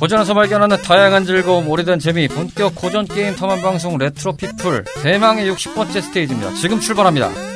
[0.00, 6.00] 고전에서 발견하는 다양한 즐거움, 오래된 재미, 본격 고전 게임 탐험 방송 레트로 피플 대망의 60번째
[6.00, 6.54] 스테이지입니다.
[6.54, 7.49] 지금 출발합니다.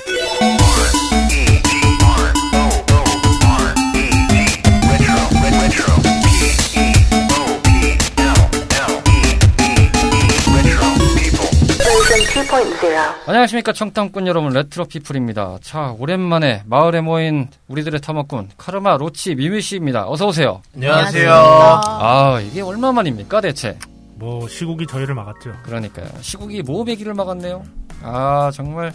[13.27, 15.59] 안녕하십니까 청탐꾼 여러분 레트로 피플입니다.
[15.63, 20.07] 자 오랜만에 마을에 모인 우리들의 탐험꾼 카르마 로치 미미 씨입니다.
[20.07, 20.61] 어서 오세요.
[20.75, 21.33] 안녕하세요.
[21.33, 23.79] 아 이게 얼마만입니까 대체?
[24.17, 25.55] 뭐 시국이 저희를 막았죠.
[25.63, 26.09] 그러니까요.
[26.21, 27.65] 시국이 모배기를 막았네요.
[28.03, 28.93] 아 정말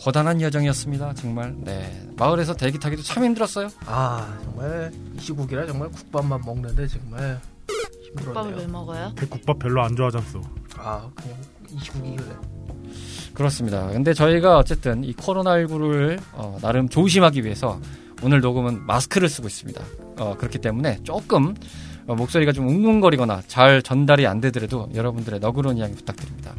[0.00, 1.12] 고단한 여정이었습니다.
[1.14, 3.68] 정말 네 마을에서 대기 타기도 참 힘들었어요.
[3.84, 7.38] 아 정말 이 시국이라 정말 국밥만 먹는데 정말
[8.16, 8.68] 국밥을 왜 힘들었네요.
[8.68, 9.12] 먹어요?
[9.28, 10.40] 국밥 별로 안 좋아하잖소.
[10.78, 11.36] 아 그냥
[11.70, 12.30] 이 시국이길래
[13.34, 13.88] 그렇습니다.
[13.88, 16.20] 근데 저희가 어쨌든 이 코로나19를
[16.60, 17.80] 나름 조심하기 위해서
[18.22, 19.82] 오늘 녹음은 마스크를 쓰고 있습니다.
[20.18, 21.54] 어, 그렇기 때문에 조금
[22.06, 26.54] 어, 목소리가 좀 웅웅거리거나 잘 전달이 안 되더라도 여러분들의 너그러운 이야기 부탁드립니다.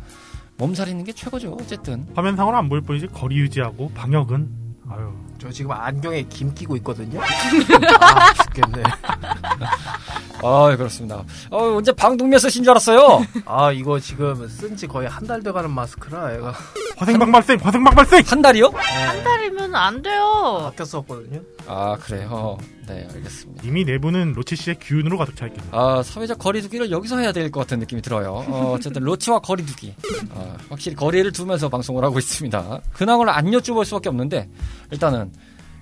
[0.58, 1.58] 몸살 있는 게 최고죠.
[1.59, 4.47] 어쨌든 화면상으로 안 보일 뿐이지 거리 유지하고 방역은
[4.90, 5.12] 아유
[5.44, 7.19] 저 지금 안경에 김 끼고 있거든요.
[7.99, 8.81] 아 죽겠네.
[10.45, 11.23] 아 그렇습니다.
[11.52, 13.25] 어, 언제 방독면 쓰신 줄 알았어요.
[13.45, 16.53] 아 이거 지금 쓴 지 거의 한 달 돼가는 마스크라 얘가
[16.97, 18.23] 화생방 발생 화생방 발생.
[18.25, 18.72] 한 달이요?
[18.75, 20.59] 한 달이면 안 돼요.
[20.63, 21.41] 바뀌었었거든요.
[21.67, 22.57] 아 그래요.
[22.88, 23.63] 네 알겠습니다.
[23.66, 25.69] 이미 내부는 로치 씨의 기운으로 가득 차 있겠네.
[25.72, 28.44] 아, 사회적 거리두기를 여기서 해야 될 것 같은 느낌이 들어요.
[28.47, 29.95] 어, 어쨌든 로치와 거리두기.
[30.31, 32.81] 어, 확실히 거리를 두면서 방송을 하고 있습니다.
[32.94, 34.50] 근황을 안 여쭤볼 수밖에 없는데
[34.91, 35.31] 일단은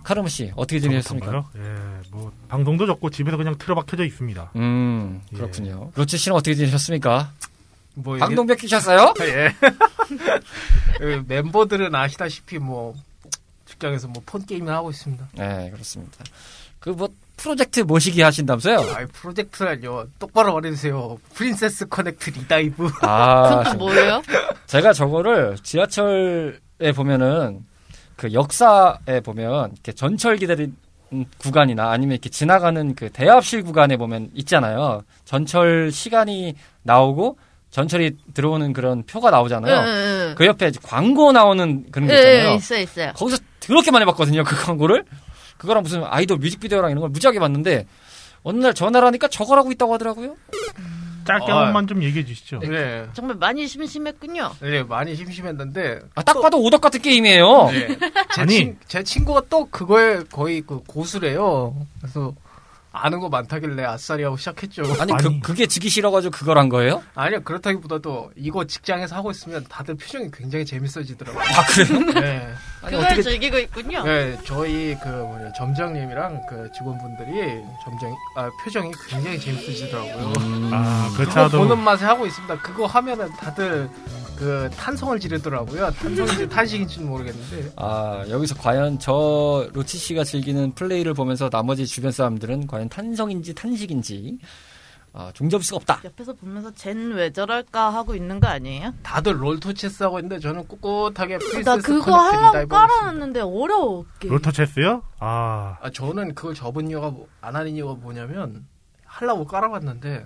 [0.04, 1.46] 카르마 씨 어떻게 지내셨습니까?
[1.58, 1.62] 예,
[2.12, 4.52] 뭐 방송도 적고 집에서 그냥 틀어박혀져 있습니다.
[4.56, 5.36] 음, 예.
[5.38, 5.92] 그렇군요.
[5.96, 7.32] 로치 씨는 어떻게 지내셨습니까?
[7.96, 9.14] 뭐 이게- 방독면 끼셨어요?
[9.22, 9.54] 예.
[10.98, 12.96] 그 멤버들은 아시다시피 뭐
[13.66, 15.28] 직장에서 뭐 폰 게임을 하고 있습니다.
[15.34, 16.24] 네, 그렇습니다.
[16.80, 18.94] 그 뭐 프로젝트 모시기 하신다면서요?
[18.96, 21.18] 아이 프로젝트라뇨 똑바로 말해주세요.
[21.34, 22.88] 프린세스 커넥트 리다이브.
[23.02, 24.22] 아, 그건 또 뭐예요?
[24.68, 27.66] 제가 저거를 지하철에 보면은
[28.22, 30.76] 그 역사에 보면 이렇게 전철 기다린
[31.40, 35.02] 구간이나 아니면 이렇게 지나가는 그 대합실 구간에 보면 있잖아요.
[35.26, 37.40] 전철 시간이 나오고
[37.72, 39.76] 전철이 들어오는 그런 표가 나오잖아요.
[39.76, 42.20] 응, 응, 그 옆에 광고 나오는 그런 게 응.
[42.20, 42.50] 있잖아요.
[42.52, 43.12] 예, 있어, 있어요.
[43.16, 44.44] 거기서 그렇게 많이 봤거든요.
[44.44, 45.04] 그 광고를.
[45.58, 47.88] 그거랑 무슨 아이돌 뮤직비디오랑 이런 걸 무지하게 봤는데
[48.44, 50.36] 어느 날 전화를 하니까 저걸 하고 있다고 하더라고요.
[51.40, 51.58] 짧게 아.
[51.58, 52.60] 한 번만 좀 얘기해 주시죠.
[52.60, 53.08] 네.
[53.14, 54.52] 정말 많이 심심했군요.
[54.62, 57.70] 네, 많이 심심했는데 아, 딱 봐도 오덕 같은 게임이에요.
[57.72, 57.88] 네.
[58.36, 58.56] 제, 아니.
[58.56, 61.76] 친, 제 친구가 또 그거에 거의 그 고수래요.
[62.00, 62.34] 그래서
[62.94, 64.84] 아는 거 많다길래 아싸리 하고 시작했죠.
[65.00, 65.24] 아니, 아니.
[65.24, 67.02] 그, 그게 지기 싫어가지고 그걸 한 거예요?
[67.16, 71.42] 아니요, 그렇다기보다도 이거 직장에서 하고 있으면 다들 표정이 굉장히 재밌어지더라고요.
[71.42, 72.00] 아, 그래요?
[72.20, 72.54] 네.
[72.82, 73.22] 아니, 그걸 어떻게.
[73.22, 74.04] 즐기고 있군요.
[74.04, 80.34] 네, 저희 그 뭐냐, 점장님이랑 그 직원분들이 점장, 아, 표정이 굉장히 재밌으시더라고요.
[80.40, 81.48] 음, 아 그렇죠.
[81.58, 82.62] 보는 맛에 하고 있습니다.
[82.62, 83.90] 그거 하면은 다들
[84.42, 85.92] 그 탄성을 지르더라고요.
[85.92, 87.74] 탄성인지 탄식인지는 모르겠는데.
[87.76, 94.40] 아, 여기서 과연 저 로치 씨가 즐기는 플레이를 보면서 나머지 주변 사람들은 과연 탄성인지 탄식인지,
[95.14, 96.02] 아, 종잡을 수가 없다.
[96.06, 98.96] 옆에서 보면서 쟨 왜 저럴까 하고 있는 거 아니에요?
[99.04, 102.68] 다들 롤토체스 하고 있는데 저는 꿋꿋하게 프린세스 나 그거 하려고.
[102.68, 104.06] 깔아놨는데 어려워.
[104.20, 104.34] 게임.
[104.34, 105.04] 롤토 체스요?
[105.20, 108.66] 아 아, 저는 그걸 접은 이유가 뭐- 안 하는 이유가 뭐냐면
[109.06, 110.26] 하려고 깔아봤는데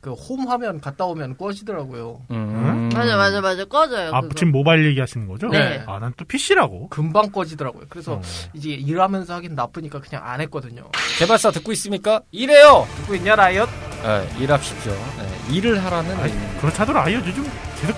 [0.00, 2.22] 그 홈 화면 갔다 오면 꺼지더라고요.
[2.30, 2.90] 음.
[2.94, 3.64] 맞아, 맞아, 맞아.
[3.64, 4.10] 꺼져요.
[4.14, 4.34] 아, 그거.
[4.34, 5.48] 지금 모바일 얘기하시는 거죠?
[5.48, 5.82] 네.
[5.86, 6.88] 아, 난 또 PC라고.
[6.88, 7.84] 금방 꺼지더라고요.
[7.88, 8.22] 그래서 어.
[8.54, 10.84] 이제 일하면서 하긴 나쁘니까 그냥 안 했거든요.
[11.18, 12.20] 개발사 듣고 있습니까?
[12.30, 12.86] 일해요!
[12.98, 13.68] 듣고 있냐 라이엇?
[14.02, 14.90] 네, 일합시죠.
[14.90, 16.32] 네, 일을 하라는 아니.
[16.60, 17.04] 그렇다더라.
[17.04, 17.42] 아이요 요즘
[17.80, 17.96] 계속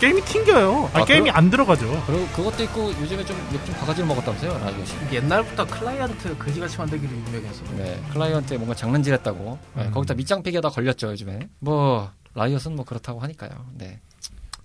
[0.00, 0.90] 게임이 튕겨요.
[0.94, 2.04] 아, 아, 게임이 그럼- 안 들어가죠.
[2.06, 4.94] 그리고 그것도 있고 요즘에 좀 맥주 바가지를 먹었다면서요, 라이엇 씨.
[5.12, 7.62] 옛날부터 클라이언트 그지같이 만들기로 유명해서.
[7.76, 9.58] 네, 클라이언트에 뭔가 장난질했다고.
[9.74, 9.90] 네, 음.
[9.90, 11.48] 거기다 밑장빼기하다 걸렸죠, 요즘에.
[11.58, 13.50] 뭐, 라이엇은 뭐 그렇다고 하니까요.
[13.74, 14.00] 네.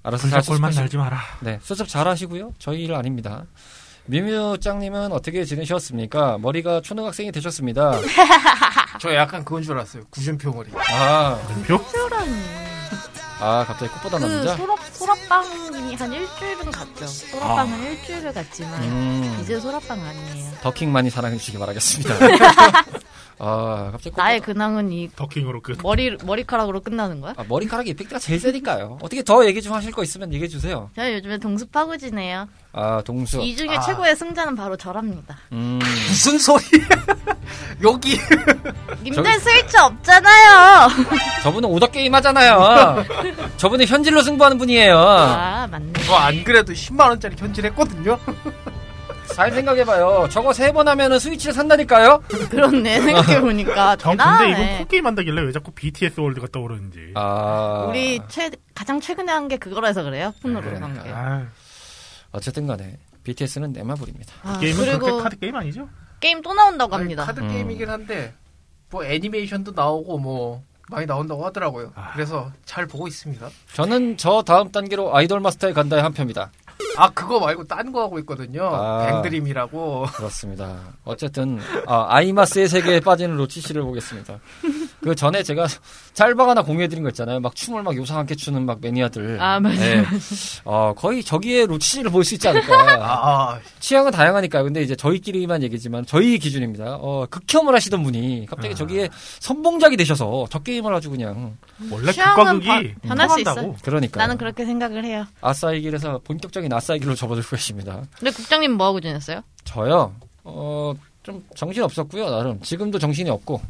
[0.04, 0.82] 알아서 잘 수습하시고.
[0.82, 1.20] 날지 마라.
[1.40, 2.54] 네, 수습 잘 하시고요.
[2.60, 3.46] 저희 일 아닙니다.
[4.06, 6.38] 미뮤짱님은 어떻게 지내셨습니까?
[6.40, 7.98] 머리가 초등학생이 되셨습니다.
[9.00, 10.04] 저 약간 그건 줄 알았어요.
[10.10, 10.70] 구준표 머리.
[10.92, 11.78] 아, 표?
[11.78, 12.32] 소라니.
[13.44, 14.56] 아 갑자기 꽃보다 그 남자?
[14.56, 17.06] 소라, 소라빵이 한 일주일은 갔죠.
[17.08, 20.52] 소라빵은 일주일을 갔지만 음, 이제 소라빵 아니에요.
[20.62, 22.16] 더킹 많이 사랑해 주시기 바라겠습니다.
[23.46, 24.16] 아, 갑자기.
[24.16, 25.78] 나의 근황은 이 더킹으로 끝.
[25.84, 27.34] 머리 머리카락으로 끝나는 거야?
[27.36, 29.00] 아, 머리카락 이펙트가 제일 세니까요.
[29.02, 30.90] 어떻게 더 얘기 좀 하실 거 있으면 얘기해 주세요.
[30.96, 32.48] 저는 요즘에 동습하고 지내요.
[32.72, 33.42] 아, 동수.
[33.42, 33.82] 이 중에 아.
[33.82, 35.38] 최고의 승자는 바로 저랍니다.
[35.52, 36.64] 음, 무슨 소리?
[37.84, 38.18] 여기
[39.04, 40.88] 님들 쓸데 없잖아요.
[41.44, 43.04] 저분은 오덕 게임 하잖아요.
[43.58, 44.98] 저분은 현질로 승부하는 분이에요.
[44.98, 45.94] 아 맞네.
[46.08, 48.18] 저 안 그래도 10만 원짜리 현질했거든요.
[49.28, 50.28] 잘 생각해봐요.
[50.30, 52.24] 저거 세 번 하면은 스위치를 산다니까요?
[52.50, 54.76] 그렇네 생각해보니까 전 근데 대단하네.
[54.76, 57.12] 이거 코게임 한다길래 왜 자꾸 BTS 월드가 떠오르는지.
[57.16, 57.86] 아.
[57.90, 61.10] 우리 최, 가장 최근에 한 게 그거라서 그래요 폰으로 네, 한 게.
[61.14, 61.46] 아,
[62.32, 64.34] 어쨌든 간에 BTS는 내마블입니다.
[64.44, 65.88] 아, 게임은 그리고 그렇게 카드 게임 아니죠?
[66.20, 67.26] 게임 또 나온다고 아니, 합니다.
[67.26, 67.48] 카드 음.
[67.50, 68.34] 게임이긴 한데
[68.90, 71.92] 뭐 애니메이션도 나오고 뭐 많이 나온다고 하더라고요.
[71.96, 72.12] 아.
[72.14, 73.50] 그래서 잘 보고 있습니다.
[73.74, 76.52] 저는 저 다음 단계로 아이돌 마스터에 간다에 한 표입니다.
[76.98, 78.70] 아 그거 말고 딴 거 하고 있거든요.
[78.74, 79.06] 아.
[79.08, 80.06] 뱅드림이라고.
[80.16, 80.78] 그렇습니다.
[81.04, 84.40] 어쨌든 아, 아이마스의 세계에 빠지는 로치 씨를 보겠습니다.
[85.02, 85.68] 그 전에 제가
[86.14, 87.40] 짤방 하나 공유해드린 거 있잖아요.
[87.40, 89.40] 막 춤을 막 요상하게 추는 막 매니아들.
[89.42, 89.78] 아, 맞아요.
[89.80, 90.06] 네.
[90.66, 92.74] 어, 거의 저기에 로치 씨를 볼 수 있지 않을까.
[93.04, 94.64] 아, 취향은 다양하니까요.
[94.64, 96.98] 근데 이제 저희끼리만 얘기지만 저희 기준입니다.
[97.02, 98.76] 어, 극혐을 하시던 분이 갑자기 아.
[98.78, 99.10] 저기에
[99.40, 101.58] 선봉작이 되셔서 저 게임을 아주 그냥
[101.92, 103.76] 원래 취향은 극과 극이 바- 변할 수 통한다고.
[103.82, 105.26] 그러니까 나는 그렇게 생각을 해요.
[105.42, 108.04] 아싸이 길에서 본격적인 아싸 이 길로 접어들고 계십니다.
[108.18, 109.42] 근데 국장님 뭐 하고 지냈어요?
[109.64, 110.14] 저요.
[110.44, 110.94] 어,
[111.24, 112.30] 좀 정신 없었고요.
[112.30, 113.62] 나름 지금도 정신이 없고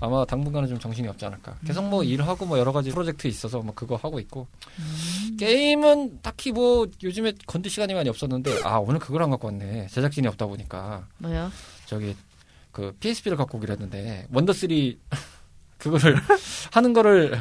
[0.00, 1.56] 아마 당분간은 좀 정신이 없지 않을까.
[1.66, 4.46] 계속 뭐 일하고 뭐 여러 가지 프로젝트 있어서 뭐 그거 하고 있고
[5.38, 9.88] 게임은 딱히 뭐 요즘에 건드 시간이 많이 없었는데 아 오늘 그걸 안 갖고 왔네.
[9.88, 11.50] 제작진이 없다 보니까 뭐요?
[11.86, 12.16] 저기
[12.72, 14.68] 그 PSP를 갖고 오기로 했는데 원더 3
[15.78, 16.16] 그거를
[16.72, 17.40] 하는 거를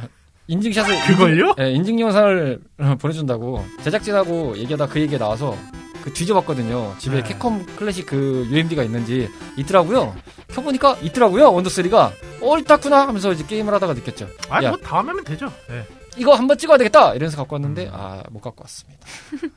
[0.49, 1.53] 인증샷을 그걸요?
[1.59, 2.59] 예, 인증 영상을
[2.99, 5.55] 보내준다고 제작진하고 얘기하다 그 얘기가 나와서
[6.03, 6.95] 그 뒤져봤거든요.
[6.97, 7.29] 집에 네.
[7.29, 10.15] 캡콤 클래식 그 UMD가 있는지 있더라고요.
[10.47, 11.51] 켜보니까 있더라고요.
[11.53, 12.11] 원더 3가
[12.41, 14.27] 어 있다구나 하면서 이제 게임을 하다가 느꼈죠.
[14.49, 14.69] 아니 야.
[14.71, 15.53] 뭐 다음에 하면 되죠.
[15.69, 15.85] 예.
[16.17, 19.05] 이거 한번 찍어야 되겠다 이러면서 갖고 왔는데 아못 갖고 왔습니다.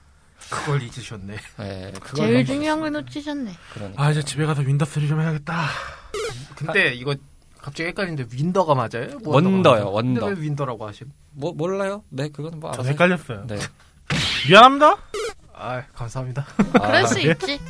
[0.50, 1.34] 그걸 잊으셨네.
[1.60, 2.92] 예, 그걸 제일 한번 중요한 걸.
[2.92, 3.52] 놓치셨네.
[3.72, 4.02] 그러니까.
[4.02, 5.68] 아 이제 집에 가서 윈더 3좀 해야겠다.
[6.54, 7.14] 근데 이거
[7.62, 9.18] 갑자기 헷갈리는데 윈더가 맞아요?
[9.24, 9.92] 원더가 원더요, 맞아요?
[9.92, 10.20] 원더.
[10.26, 11.12] 근데 왜 윈더라고 하신?
[11.30, 12.02] 뭐 몰라요?
[12.10, 12.88] 네 그거는 뭐 알아서.
[12.88, 13.46] 헷갈렸어요.
[13.46, 13.58] 네.
[14.48, 14.96] 미안합니다.
[15.54, 16.44] 아 감사합니다.
[16.72, 17.30] 그럴 아, 수 예?
[17.30, 17.60] 있지.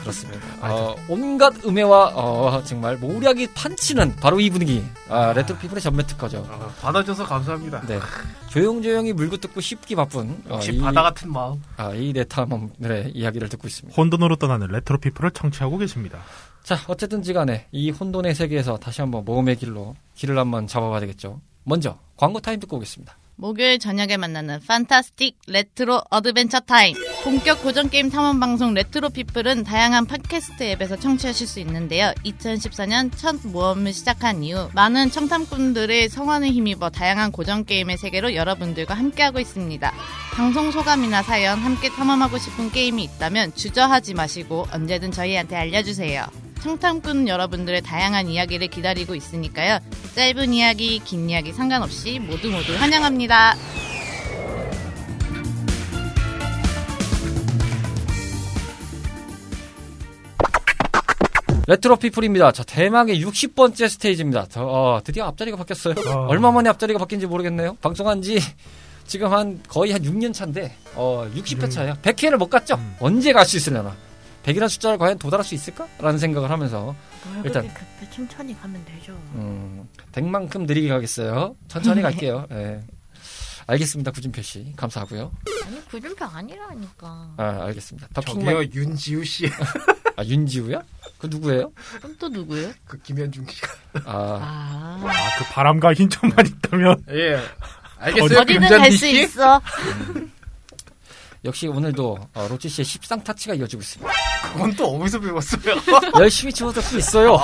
[0.00, 0.40] 그렇습니다.
[0.60, 4.84] 어, 온갖 음해와 어, 정말 모략이 판치는 바로 이 분위기.
[5.08, 6.46] 아, 레트로 피플의 전매 특허죠.
[6.50, 7.82] 아, 받아줘서 감사합니다.
[7.86, 7.98] 네.
[8.48, 11.62] 조용조용히 물고 뜯고 씹기 바쁜 어, 역시 이, 바다 같은 마음.
[11.76, 13.94] 아, 이 레타멈들의 이야기를 듣고 있습니다.
[13.96, 16.20] 혼돈으로 떠나는 레트로 피플을 청취하고 계십니다.
[16.62, 21.40] 자, 어쨌든지 간에 이 혼돈의 세계에서 다시 한번 모험의 길로 길을 한번 잡아봐야 되겠죠.
[21.64, 23.16] 먼저 광고 타임 듣고 오겠습니다.
[23.34, 26.94] 목요일 저녁에 만나는 fantastic retro adventure time.
[27.24, 32.12] 본격 고전 게임 탐험 방송 레트로 피플은 다양한 팟캐스트 앱에서 청취하실 수 있는데요.
[32.24, 39.40] 2014년 첫 모험을 시작한 이후 많은 청탐꾼들의 성원을 힘입어 다양한 고전 게임의 세계로 여러분들과 함께하고
[39.40, 39.92] 있습니다.
[40.34, 46.51] 방송 소감이나 사연 함께 탐험하고 싶은 게임이 있다면 주저하지 마시고 언제든 저희한테 알려주세요.
[46.62, 49.80] 청탐꾼 여러분들의 다양한 이야기를 기다리고 있으니까요.
[50.14, 53.56] 짧은 이야기, 긴 이야기 상관없이 모두 모두 환영합니다.
[61.68, 62.52] 레트로 피플입니다.
[62.52, 64.46] 자, 대망의 60번째 스테이지입니다.
[64.50, 65.94] 저, 어, 드디어 앞자리가 바뀌었어요.
[66.08, 66.26] 어.
[66.26, 67.76] 얼마 만에 앞자리가 바뀐지 모르겠네요.
[67.80, 68.40] 방송한 지
[69.06, 71.94] 지금 한 거의 한 6년 차인데, 어, 60회 차예요.
[72.02, 72.74] 100회를 못 갔죠?
[72.76, 72.96] 음.
[73.00, 73.94] 언제 갈 수 있으려나?
[74.44, 75.86] 100이라는 숫자를 과연 도달할 수 있을까?
[75.98, 76.94] 라는 생각을 하면서,
[77.44, 77.62] 일단.
[77.72, 79.12] 급해 천천히 가면 되죠.
[79.34, 81.54] 음, 100만큼 느리게 가겠어요.
[81.68, 82.46] 천천히 갈게요.
[82.50, 82.80] 예.
[83.68, 84.10] 알겠습니다.
[84.10, 84.72] 구준표 씨.
[84.76, 85.30] 감사하고요.
[85.66, 87.34] 아니 구준표 아니라니까.
[87.36, 88.08] 아, 알겠습니다.
[88.20, 89.46] 저기요 윤지우 씨,
[90.16, 90.82] 아, 윤지우야?
[91.18, 91.72] 그 누구예요?
[91.98, 92.72] 그럼 또 누구예요?
[92.84, 93.68] 그 김현중 씨가.
[94.04, 97.38] 아, 아 아 그 바람과 흰 천만 있다면 예.
[97.98, 98.40] 알겠어요.
[98.40, 99.22] 어디든 갈수 씨?
[99.22, 99.60] 있어.
[101.44, 104.12] 역시 오늘도 어, 로치 씨의 십상 타치가 이어지고 있습니다.
[104.52, 105.74] 그건 또 어디서 배웠어요?
[106.20, 107.36] 열심히 치워서 수 있어요.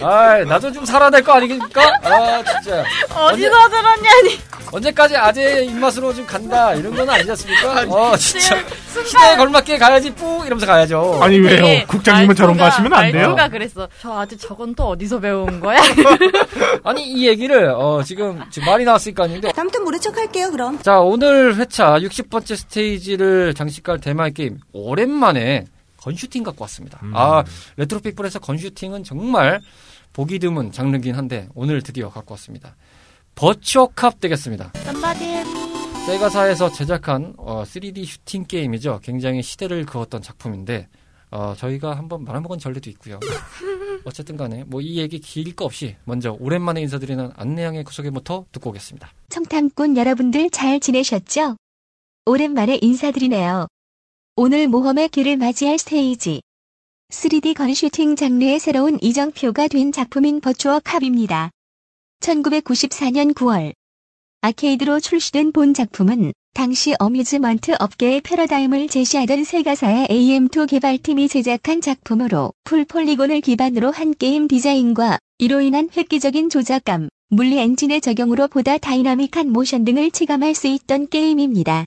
[0.00, 1.82] 아, 나도 좀 살아낼 거 아니겠습니까?
[2.02, 2.82] 아, 진짜.
[3.14, 4.40] 어디서 들었냐니.
[4.72, 6.72] 언제까지 아재의 입맛으로 좀 간다.
[6.74, 7.82] 이런 건 아니지 않습니까?
[7.88, 8.56] 어, 진짜.
[9.04, 10.24] 시대에 걸맞게 가야지, 뿌!
[10.46, 11.18] 이러면서 가야죠.
[11.22, 11.86] 아니 왜요?
[11.86, 13.28] 국장님은 저런 거 하시면 안 돼요?
[13.28, 13.88] 말투가 그랬어.
[14.00, 15.78] 저 아직 저건 또 어디서 배운 거야?
[16.84, 19.52] 아니, 이 얘기를, 어, 지금, 지금 말이 나왔으니까 아닌데.
[19.56, 20.78] 아무튼 모른 척 할게요, 그럼.
[20.82, 24.58] 자, 오늘 회차 60번째 스테이지를 장식할 대마의 게임.
[24.72, 25.64] 오랜만에
[25.98, 27.00] 건슈팅 갖고 왔습니다.
[27.02, 27.12] 음.
[27.16, 27.42] 아,
[27.76, 29.60] 레트로 피플에서 건슈팅은 정말
[30.12, 32.76] 보기 드문 장르긴 한데, 오늘 드디어 갖고 왔습니다.
[33.34, 34.72] 버추어캅 되겠습니다.
[36.06, 39.00] 세가사에서 제작한 어, 3D 슈팅 게임이죠.
[39.02, 40.88] 굉장히 시대를 그었던 작품인데
[41.32, 43.18] 어, 저희가 한번 말아먹은 전례도 있고요.
[44.04, 49.10] 어쨌든 간에 뭐 이 얘기 길 거 없이 먼저 오랜만에 인사드리는 안내양의 구석에부터 듣고 오겠습니다.
[49.30, 51.56] 청탐꾼 여러분들 잘 지내셨죠?
[52.28, 53.68] 오랜만에 인사드리네요.
[54.34, 56.42] 오늘 모험의 길을 맞이할 스테이지.
[57.12, 61.50] 3D 건슈팅 장르의 새로운 이정표가 된 작품인 버추어 캅입니다.
[62.18, 63.74] 1994년 9월.
[64.40, 73.40] 아케이드로 출시된 본 작품은 당시 어뮤즈먼트 업계의 패러다임을 제시하던 세가사의 AM2 개발팀이 제작한 작품으로 풀폴리곤을
[73.40, 80.10] 기반으로 한 게임 디자인과 이로 인한 획기적인 조작감, 물리 엔진의 적용으로 보다 다이나믹한 모션 등을
[80.10, 81.84] 체감할 수 있던 게임입니다.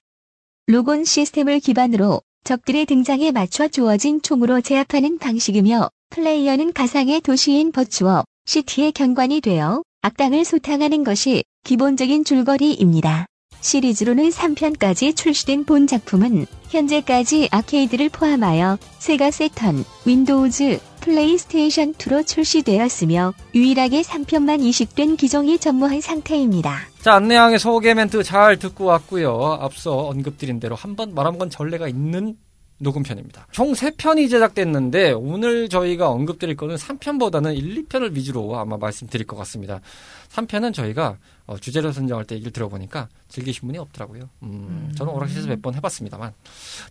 [0.69, 8.91] 로곤 시스템을 기반으로 적들의 등장에 맞춰 주어진 총으로 제압하는 방식이며 플레이어는 가상의 도시인 버추어 시티의
[8.91, 13.25] 경관이 되어 악당을 소탕하는 것이 기본적인 줄거리입니다.
[13.61, 24.01] 시리즈로는 3편까지 출시된 본 작품은 현재까지 아케이드를 포함하여 세가 새턴, 윈도우즈, 플레이스테이션 2로 출시되었으며 유일하게
[24.01, 26.89] 3편만 이식된 기종이 전무한 상태입니다.
[27.09, 29.57] 자, 안내양의 소개 멘트 잘 듣고 왔고요.
[29.61, 32.35] 앞서 언급드린 대로 한 번 말한 건 전례가 있는
[32.77, 33.47] 녹음편입니다.
[33.51, 39.81] 총 3편이 제작됐는데 오늘 저희가 언급드릴 거는 3편보다는 1, 2편을 위주로 아마 말씀드릴 것 같습니다.
[40.29, 44.29] 3편은 저희가 어, 주제를 선정할 때 얘기를 들어보니까 즐기신 분이 없더라고요.
[44.43, 46.31] 음, 저는 오락실에서 몇 번 해봤습니다만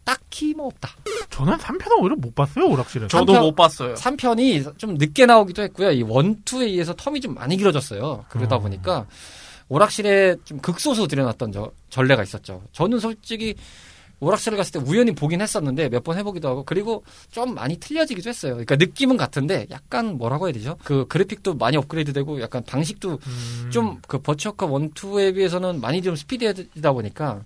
[0.03, 0.91] 딱히 뭐 없다.
[1.31, 3.07] 저는 3편은 오히려 못 봤어요, 오락실에서.
[3.07, 3.95] 저도 삼편- 못 봤어요.
[3.95, 5.93] 3편이 좀 늦게 나오기도 했고요.
[5.93, 8.25] 이 원투에 의해서 텀이 좀 많이 길어졌어요.
[8.29, 8.59] 그러다 어.
[8.59, 9.07] 보니까
[9.69, 12.63] 오락실에 좀 극소수 들여놨던 저, 전례가 있었죠.
[12.73, 13.55] 저는 솔직히
[14.21, 18.55] 오락실을 갔을 때 우연히 보긴 했었는데 몇 번 해보기도 하고 그리고 좀 많이 틀려지기도 했어요.
[18.55, 20.77] 그러니까 느낌은 같은데 약간 뭐라고 해야 되죠?
[20.83, 23.71] 그 그래픽도 많이 업그레이드되고 약간 방식도 음.
[23.73, 27.43] 좀그 버추어컵 원투에 비해서는 많이 좀 스피디하다 보니까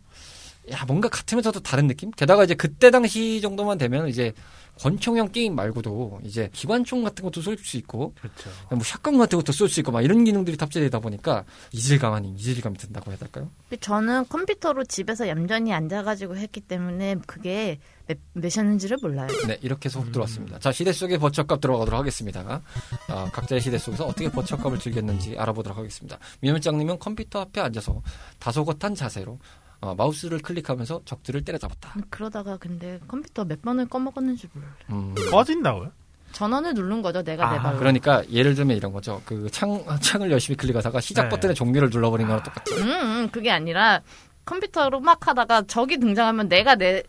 [0.71, 2.11] 야 뭔가 같으면서도 다른 느낌?
[2.13, 4.33] 게다가 이제 그때 당시 정도만 되면 이제
[4.79, 8.51] 권총형 게임 말고도 이제 기관총 같은 것도 쏠 수 있고 그렇죠.
[8.71, 12.77] 뭐 샷건 같은 것도 쏠 수 있고 막 이런 기능들이 탑재되다 보니까 이질감 아닌 이질감이
[12.79, 13.51] 든다고 해야 될까요?
[13.81, 19.29] 저는 컴퓨터로 집에서 얌전히 앉아가지고 했기 때문에 그게 몇, 몇이었는지를 몰라요.
[19.47, 20.59] 네 이렇게 해서 훅 들어왔습니다.
[20.59, 22.63] 자 시대 속의 버추어컵 들어가도록 하겠습니다.
[23.09, 26.19] 아, 각자의 시대 속에서 어떻게 버추어컵을 즐겼는지 알아보도록 하겠습니다.
[26.41, 28.03] 미물장님은 컴퓨터 앞에 앉아서
[28.39, 29.39] 다소곳한 자세로
[29.83, 31.95] 어, 마우스를 클릭하면서 적들을 때려잡았다.
[32.09, 34.71] 그러다가 근데 컴퓨터 몇 번을 꺼먹었는지 몰라요.
[34.91, 35.91] 음, 꺼진다고요?
[36.31, 37.79] 전원을 누른 거죠, 내가 내 아, 발로.
[37.79, 39.21] 그러니까 예를 들면 이런 거죠.
[39.27, 41.29] 그 창, 창을 열심히 클릭하다가 시작 네.
[41.31, 42.77] 버튼에 종료를 눌러버린 거랑 똑같죠.
[42.77, 44.01] 음, 음, 그게 아니라
[44.45, 47.03] 컴퓨터로 막 하다가 적이 등장하면 내가 내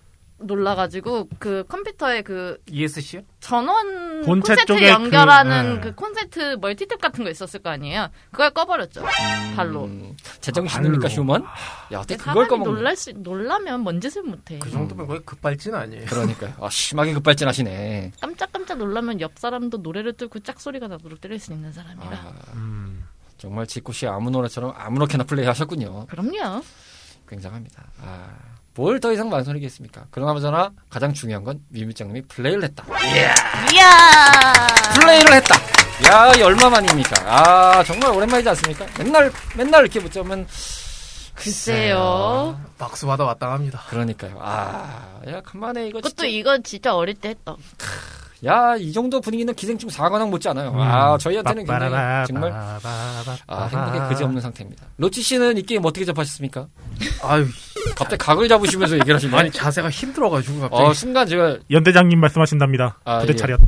[0.46, 3.22] 놀라가지고 그 컴퓨터에 그 ESC요?
[3.40, 5.94] 전원 본체 콘센트 쪽에 연결하는 그, 그, 네.
[5.96, 8.10] 콘센트 멀티탭 같은 거 있었을 거 아니에요.
[8.32, 9.04] 그걸 꺼버렸죠.
[9.56, 9.86] 발로.
[9.86, 11.22] 음, 제정신입니까 발로.
[11.22, 11.44] 휴먼?
[11.92, 14.60] 야 어떻게 그걸 사람이 꺼먹는 놀랄 수, 놀라면 뭔 짓을 못해.
[14.60, 16.06] 그 정도면 거의 급발진 아니에요.
[16.06, 16.54] 그러니까요.
[16.60, 18.12] 아, 심하게 급발진 하시네.
[18.22, 22.08] 깜짝깜짝 놀라면 옆 사람도 노래를 틀고 짝소리가 나도록 때릴 수 있는 사람이라.
[22.08, 23.06] 아, 음.
[23.38, 26.06] 정말 지코씨 아무 노래처럼 아무렇게나 플레이하셨군요.
[26.08, 26.64] 그럼요.
[27.28, 27.84] 굉장합니다.
[28.02, 28.30] 아,
[28.76, 30.06] 뭘 더 이상 만소리겠습니까?
[30.12, 32.84] 그러나 보잖아 가장 중요한 건 미미장님이 플레이를 했다.
[33.74, 34.68] 이야!
[34.96, 35.56] 플레이를 했다.
[36.08, 37.22] 야, 이 얼마만입니까?
[37.26, 38.86] 아, 정말 오랜만이지 않습니까?
[38.98, 40.48] 맨날 맨날 이렇게 붙자면
[41.36, 42.60] 글쎄요.
[42.78, 43.84] 박수 받아 마땅합니다.
[43.90, 44.38] 그러니까요.
[44.42, 47.56] 아, 야, 간만에 이거 그것도 진짜 이거 진짜 어릴 때 했다.
[48.46, 50.72] 야, 이 정도 분위기는 기생충 4관왕 못지 않아요.
[50.72, 50.80] 음.
[50.80, 54.86] 아, 저희한테는 굉장히 정말 아, 행복에 그지 없는 상태입니다.
[54.98, 56.68] 로치 씨는 이 게임 어떻게 접하셨습니까?
[57.24, 57.46] 아유,
[57.96, 59.38] 갑자기 각을 잡으시면서 얘기를 하시네.
[59.38, 60.84] 아니 자세가 힘들어가지고 갑자기.
[60.84, 63.00] 어, 순간 제가 연대장님 말씀하신답니다.
[63.06, 63.36] 아, 부대 예.
[63.36, 63.60] 차렷.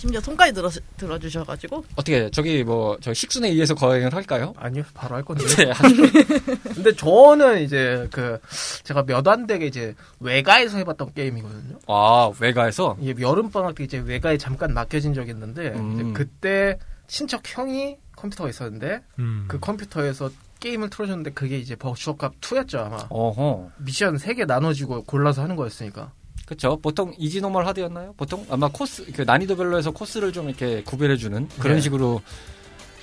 [0.00, 1.84] 심지어 손까지 들어, 들어주셔가지고.
[1.96, 4.52] 어떻게 저기 뭐 저 식순에 의해서 거행을 할까요?
[4.56, 5.44] 아니요, 바로 할 건데.
[5.56, 5.72] 네.
[6.74, 8.38] 근데 저는 이제 그
[8.84, 11.78] 제가 몇 안 되게 이제 외가에서 해봤던 게임이거든요.
[11.86, 15.92] 아, 외가에서 이게 여름 방학 때 이제 외가에 잠깐 맡겨진 적이 있는데 음.
[15.94, 19.44] 이제 그때 친척 형이 컴퓨터가 있었는데 음.
[19.48, 20.30] 그 컴퓨터에서
[20.60, 22.98] 게임을 틀어줬는데 그게 이제 버추어캅 2였죠 아마.
[23.08, 23.70] 어허.
[23.78, 26.12] 미션 3개 나눠지고 골라서 하는 거였으니까.
[26.46, 26.78] 그쵸.
[26.80, 28.14] 보통 easy normal hard였나요?
[28.16, 31.80] 보통 아마 코스, 그 난이도별로 해서 코스를 좀 이렇게 구별해 주는 그런 네.
[31.80, 32.20] 식으로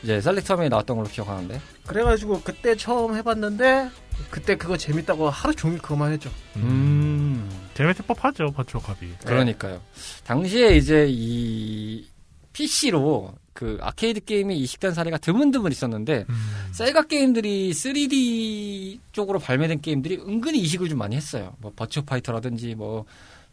[0.03, 1.59] 이제 화면에 나왔던 걸로 기억하는데.
[1.85, 3.89] 그래가지고 그때 처음 해봤는데
[4.29, 6.29] 그때 그거 재밌다고 하루 종일 그거만 했죠.
[6.57, 7.49] 음.
[7.73, 9.11] 재밌을 법하죠, 버추어캅이.
[9.25, 9.81] 그러니까요.
[10.25, 12.05] 당시에 이제 이
[12.53, 16.35] PC로 그 아케이드 게임이 이식된 사례가 드문드문 있었는데 음.
[16.73, 21.55] 세가 게임들이 3D 쪽으로 발매된 게임들이 은근히 이식을 좀 많이 했어요.
[21.59, 23.05] 뭐 버추어 파이터라든지 뭐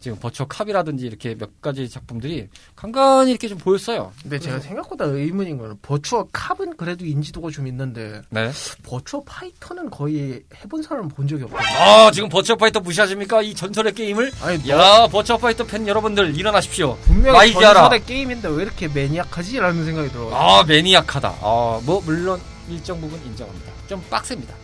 [0.05, 2.47] 지금 버추어 캅이라든지 이렇게 몇 가지 작품들이
[2.77, 4.13] 간간히 이렇게 좀 보였어요.
[4.21, 8.51] 근데 제가 생각보다 의문인 거는 버추어 캅은 그래도 인지도가 좀 있는데 네.
[8.83, 11.79] 버추어 파이터는 거의 해본 사람 본 적이 없거든요.
[11.79, 13.41] 아 지금 버추어 파이터 무시하십니까?
[13.41, 14.31] 이 전설의 게임을?
[14.43, 16.99] 아니 야 버추어 파이터 팬 여러분들 일어나십시오.
[17.05, 17.55] 분명히.
[17.55, 19.59] 전설의 게임인데 왜 이렇게 매니악하지?
[19.59, 20.35] 라는 생각이 들어요.
[20.35, 21.37] 아 매니악하다.
[21.41, 23.73] 아뭐 물론 일정 부분 인정합니다.
[23.89, 24.55] 좀 빡셉니다.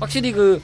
[0.00, 0.60] 확실히 그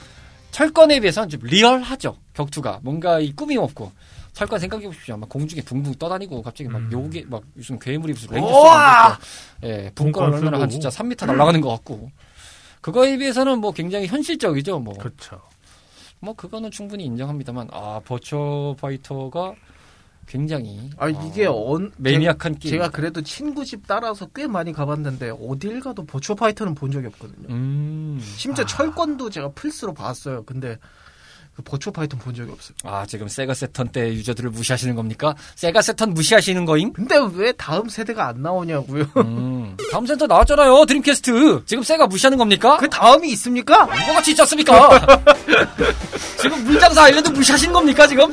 [0.51, 2.15] 철권에 비해서는 좀 리얼하죠.
[2.35, 3.93] 격투가 뭔가 이 꾸밈 없고
[4.33, 5.17] 철권 생각해 보십시오.
[5.17, 6.91] 막 공중에 붕붕 떠다니고 갑자기 막 음.
[6.91, 8.29] 요게 막 무슨 괴물이 무슨!
[8.29, 8.67] 쏘고
[9.65, 10.71] 예 붕권 얼마나 한.
[10.71, 12.11] 진짜 3m 날아가는 것 같고
[12.81, 14.79] 그거에 비해서는 뭐 굉장히 현실적이죠.
[14.81, 15.41] 뭐 그렇죠.
[16.21, 19.55] 뭐 그거는 충분히 인정합니다만 아 버추어 파이터가
[20.27, 22.71] 굉장히 아 이게 어, 언 매니악한 게임.
[22.73, 27.49] 제가 그래도 친구 집 따라서 꽤 많이 가봤는데 어딜 가도 버추어 파이터는 본 적이 없거든요.
[27.51, 28.21] 음.
[28.37, 30.45] 심지어 철권도 제가 플스로 봤어요.
[30.45, 30.79] 근데
[31.55, 32.75] 그 버추어 파이터는 본 적이 없어요.
[32.85, 35.35] 아 지금 세가 세턴 때 유저들을 무시하시는 겁니까?
[35.55, 36.93] 세가 세턴 무시하시는 거임?
[36.93, 39.05] 근데 왜 다음 세대가 안 나오냐고요?
[39.19, 39.77] 음.
[39.91, 40.87] 다음 센터 나왔잖아요.
[40.87, 41.65] 드림캐스트.
[41.67, 42.79] 지금 세가 무시하는 겁니까?
[42.79, 43.85] 그 다음이 있습니까?
[43.85, 44.89] 뭐가 같이 있지 않습니까?
[46.41, 48.31] 지금 물장사 아일랜드 무시하시는 겁니까 지금?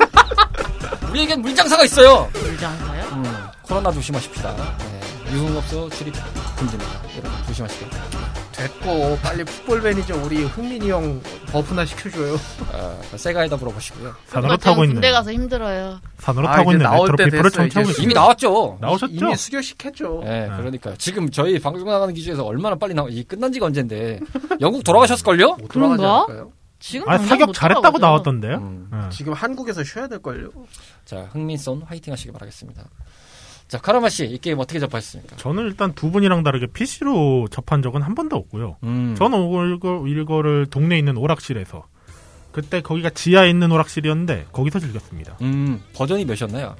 [1.10, 2.30] 우리에겐 물장사가 있어요.
[2.32, 3.04] 물장사요?
[3.12, 4.56] 음, 코로나 조심하십시다.
[4.78, 5.00] 네,
[5.32, 6.14] 유흥업소 출입
[6.56, 7.02] 금지입니다.
[7.18, 8.39] 여러분 조심하시고.
[8.60, 12.34] 됐고 빨리 풋볼 매니저 우리 흥민이 형 버프나 시켜줘요.
[12.72, 14.14] 어, 세가에다 물어보시고요.
[14.26, 15.98] 산으로 타고 있는 군대 가서 힘들어요.
[16.18, 18.02] 산으로 아, 타고 이제 있는 나올 레트로 때 피플을 됐어요, 청취하고.
[18.02, 18.78] 이미 나왔죠.
[18.80, 19.12] 나오셨죠?
[19.14, 20.20] 이미 수교시켰죠.
[20.24, 20.56] 네, 네.
[20.56, 20.96] 그러니까요.
[20.98, 24.20] 지금 저희 방송 나가는 기준에서 얼마나 빨리 나와, 이 끝난 지가 언젠데.
[24.60, 25.56] 영국 돌아가셨을걸요?
[25.56, 26.16] 못 돌아가지 그런가?
[26.24, 26.52] 않을까요?
[26.78, 28.06] 지금 아 당장 사격 못 잘했다고 돌아가죠.
[28.06, 28.56] 나왔던데요?
[28.56, 28.88] 음.
[28.92, 28.98] 네.
[29.10, 30.50] 지금 한국에서 쉬어야 될걸요?
[31.04, 32.82] 자, 흥민선 화이팅 하시기 바라겠습니다.
[33.70, 35.36] 자, 카라마 씨, 이 게임 어떻게 접하셨습니까?
[35.36, 38.78] 저는 일단 두 분이랑 다르게 PC로 접한 적은 한 번도 없고요.
[38.82, 39.14] 음.
[39.16, 41.84] 저는 이거, 이거를 동네에 있는 오락실에서
[42.50, 45.36] 그때 거기가 지하에 있는 오락실이었는데 거기서 즐겼습니다.
[45.42, 46.74] 음, 버전이 몇이었나요?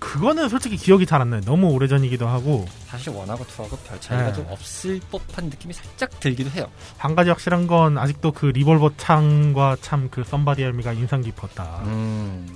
[0.00, 1.40] 그거는 솔직히 기억이 잘 안 나요.
[1.42, 4.32] 너무 오래전이기도 하고 사실 one하고 two하고 별 차이가 네.
[4.32, 6.66] 좀 없을 법한 느낌이 살짝 들기도 해요.
[6.98, 11.82] 한 가지 확실한 건 아직도 그 리볼버 창과 참 그 somebody help me가 인상 깊었다.
[11.86, 12.48] 음.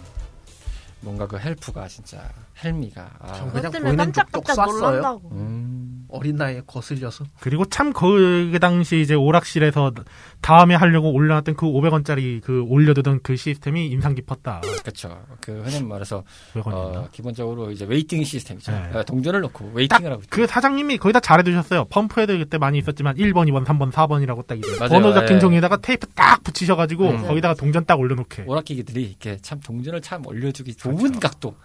[1.06, 2.20] 뭔가 그 help가 진짜
[2.64, 4.66] help me가 아, 전 그것 때문에 깜짝깜짝.
[4.68, 5.30] 놀란다고.
[5.30, 5.95] 음.
[6.08, 7.24] 어린 나이에 거슬려서.
[7.40, 9.92] 그리고 참그 당시 이제 오락실에서
[10.40, 14.60] 다음에 하려고 올려놨던 그 500원짜리 그 올려두던 그 시스템이 인상 깊었다.
[14.82, 15.20] 그렇죠.
[15.40, 16.22] 그 흔히 말해서
[16.54, 16.72] 500원이나.
[16.74, 18.72] 어, 기본적으로 이제 waiting 시스템이죠.
[18.72, 18.98] 네.
[18.98, 20.30] 어, 동전을 넣고 waiting을 하고 있죠.
[20.30, 21.86] 그 사장님이 거의 다 잘해두셨어요.
[21.86, 24.90] 펌프 해도 그때 많이 있었지만 1번, 2번, 3번, 4번이라고 딱 이제 맞아요.
[24.90, 25.40] 번호 적힌 예.
[25.40, 27.26] 종이에다가 테이프 딱 붙이셔가지고 음.
[27.26, 28.44] 거기다가 동전 딱 올려놓게.
[28.46, 31.20] 오락기기들이 이렇게 참 동전을 참 올려주기 좋은 그렇죠.
[31.20, 31.56] 각도,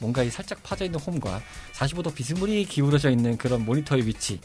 [0.00, 1.40] 뭔가 이 살짝 파져 있는 홈과
[1.74, 4.40] 45도 비스무리 기울어져 있는 그런 모니터의 위치,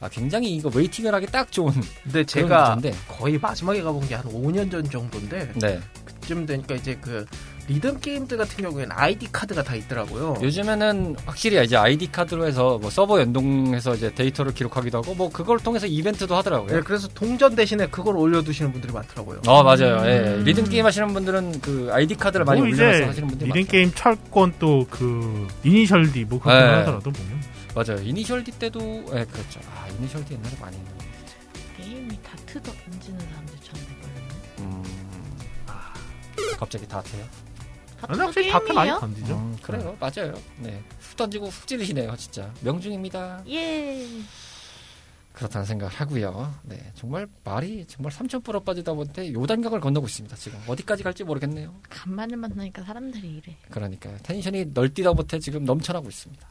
[0.00, 2.98] 아, 굉장히 이거 waiting을 하기 딱 좋은 근데 제가 위치인데.
[3.08, 5.80] 거의 마지막에 가본 게 한 5년 전 정도인데 네.
[6.04, 7.24] 그쯤 되니까 이제 그
[7.68, 10.36] 리듬 게임들 같은 경우에는 아이디 카드가 다 있더라고요.
[10.40, 15.58] 요즘에는 확실히 이제 아이디 카드로 해서 뭐 서버 연동해서 이제 데이터를 기록하기도 하고 뭐 그걸
[15.58, 16.70] 통해서 이벤트도 하더라고요.
[16.76, 19.40] 네, 그래서 동전 대신에 그걸 올려두시는 분들이 많더라고요.
[19.48, 20.00] 어 맞아요.
[20.08, 20.18] 예.
[20.36, 20.44] 음.
[20.44, 23.70] 리듬 게임 하시는 분들은 그 아이디 카드를 많이 뭐 올려서 하시는 분들이 리듬 많죠.
[23.72, 26.66] 게임 철권 또 그 이니셜 D 뭐 그런 네.
[26.66, 27.42] 거 하더라도 보면
[27.74, 28.00] 맞아요.
[28.04, 28.80] 이니셜 D 때도
[29.14, 29.58] 예 그렇죠.
[29.74, 31.04] 아 이니셜 D 옛날에 많이 했는데.
[31.76, 34.22] 게임이 다트 던지는 사람들 참 대단하네.
[34.60, 34.82] 음.
[35.66, 35.92] 아,
[36.58, 37.24] 갑자기 다 돼요?
[38.02, 38.90] 아니 확실히 다트 많이?
[38.90, 39.34] 던지죠.
[39.34, 39.96] 음, 그래요.
[39.98, 40.34] 맞아요.
[40.58, 40.82] 네.
[41.00, 42.14] 훅 던지고 훅 찌르시네요.
[42.16, 42.52] 진짜.
[42.60, 43.42] 명중입니다.
[43.48, 44.06] 예.
[45.32, 46.54] 그렇다는 생각을 하고요.
[46.62, 46.92] 네.
[46.94, 50.34] 정말 말이 정말 삼천 뿌러 빠지다 보니 요단강을 건너고 있습니다.
[50.36, 51.74] 지금 어디까지 갈지 모르겠네요.
[51.90, 53.56] 간만에 만나니까 사람들이 이래.
[53.70, 54.16] 그러니까요.
[54.22, 56.48] 텐션이 널뛰다 못해 지금 넘쳐나고 있습니다.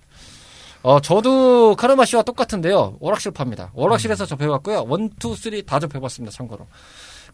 [0.83, 2.97] 어, 저도 카르마 씨와 똑같은데요.
[2.99, 3.71] 오락실 팝니다.
[3.73, 4.85] 오락실에서 접해봤고요.
[4.87, 6.31] one, two, three 다 접해봤습니다.
[6.31, 6.67] 참고로.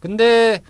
[0.00, 0.62] 근데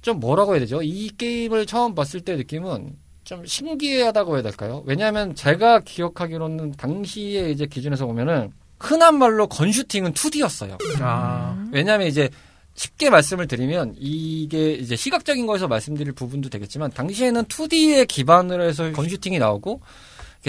[0.00, 0.82] 좀 뭐라고 해야 되죠?
[0.82, 4.82] 이 게임을 처음 봤을 때 느낌은 좀 신기하다고 해야 될까요?
[4.86, 10.78] 왜냐하면 제가 기억하기로는 당시에 이제 기준에서 보면은 흔한 말로 건슈팅은 2D였어요.
[11.02, 11.70] 아, 음.
[11.72, 12.30] 왜냐하면 이제
[12.74, 19.03] 쉽게 말씀을 드리면 이게 이제 시각적인 거에서 말씀드릴 부분도 되겠지만 당시에는 2D에 기반으로 해서 gun
[19.03, 19.80] shooting이 나오고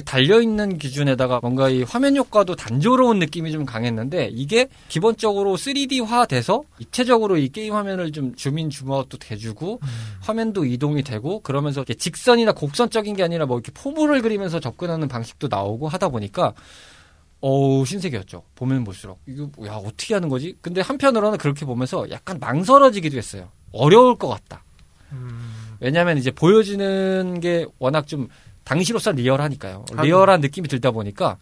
[0.06, 7.38] 달려있는 기준에다가 뭔가 이 화면 효과도 단조로운 느낌이 좀 강했는데 이게 기본적으로 3D화 돼서 입체적으로
[7.38, 9.80] 이 게임 화면을 좀 주민 주마웃도 돼주고
[10.22, 15.88] 화면도 이동이 되고 그러면서 직선이나 곡선적인 게 아니라 뭐 이렇게 포물을 그리면서 접근하는 방식도 나오고
[15.88, 16.54] 하다 보니까
[17.42, 18.44] 어우 신세계였죠.
[18.56, 20.56] 보면 볼수록 이거 야 어떻게 하는 거지?
[20.62, 23.50] 근데 한편으로는 그렇게 보면서 약간 망설여지기도 했어요.
[23.72, 24.64] 어려울 것 같다.
[25.14, 28.28] 음, 왜냐하면 이제 보여지는 게 워낙 좀
[28.70, 29.86] 당시로서 real하니까요.
[30.04, 31.38] real한 느낌이 들다 보니까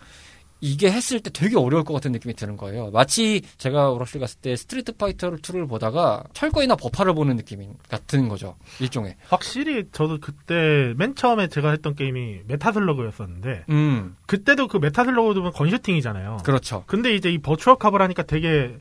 [0.60, 2.90] 이게 했을 때 되게 어려울 것 같은 느낌이 드는 거예요.
[2.90, 8.56] 마치 제가 오락실 갔을 때 스트리트 파이터 2를 보다가 철권이나 버파를 보는 느낌 같은 거죠.
[8.80, 9.18] 일종의.
[9.28, 15.65] 확실히 저도 그때 맨 처음에 제가 했던 게임이 메탈슬러그였었는데 음, 그때도 그 메탈슬러그도 보면 gun
[15.65, 16.38] shooting이잖아요.
[16.44, 16.86] 그렇죠.
[16.88, 18.78] 근데 이제 이 virtual 하니까 되게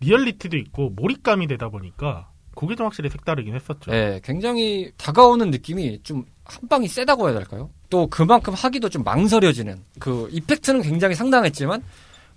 [0.00, 3.90] 리얼리티도 있고 몰입감이 되다 보니까 그게 좀 확실히 색다르긴 했었죠.
[3.90, 7.70] 네, 굉장히 다가오는 느낌이 좀 한 방이 세다고 해야 될까요?
[7.88, 11.82] 또 그만큼 하기도 좀 망설여지는 그 effect는 굉장히 상당했지만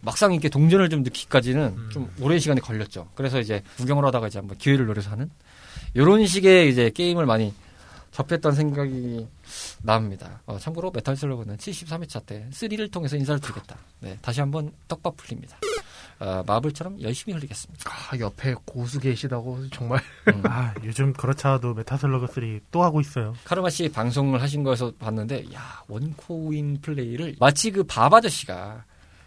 [0.01, 1.89] 막상 이렇게 동전을 좀 넣기까지는 음.
[1.91, 3.09] 좀 오랜 시간이 걸렸죠.
[3.15, 5.29] 그래서 이제 구경을 하다가 이제 한번 기회를 노려서 하는
[5.93, 7.53] 이런 식의 이제 게임을 많이
[8.11, 9.27] 접했던 생각이
[9.81, 10.41] 납니다.
[10.45, 13.77] 어, 참고로 메탈 슬러그는 73회차 때 3를 통해서 인사를 드리겠다.
[14.01, 15.57] 네, 다시 한번 떡밥 풀립니다.
[16.23, 17.89] 어, 마블처럼 열심히 흘리겠습니다.
[17.91, 20.41] 아, 옆에 고수 계시다고 정말 음.
[20.47, 23.35] 아, 요즘 그렇잖아도 메탈슬러그 3 또 하고 있어요.
[23.43, 28.85] 카르마 씨 방송을 하신 거에서 봤는데 야 one coin 플레이를 마치 그 밥 아저씨가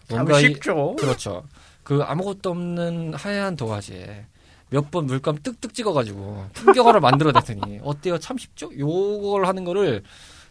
[0.09, 0.97] 참 뭔가 이- 쉽죠.
[0.97, 1.45] 그렇죠.
[1.83, 4.25] 그 아무것도 없는 하얀 도화지에
[4.71, 8.19] 몇 번 물감 뚝뚝 찍어가지고 풍경화를 만들어냈더니 어때요?
[8.19, 8.71] 참 쉽죠?
[8.77, 10.03] 요걸 하는 거를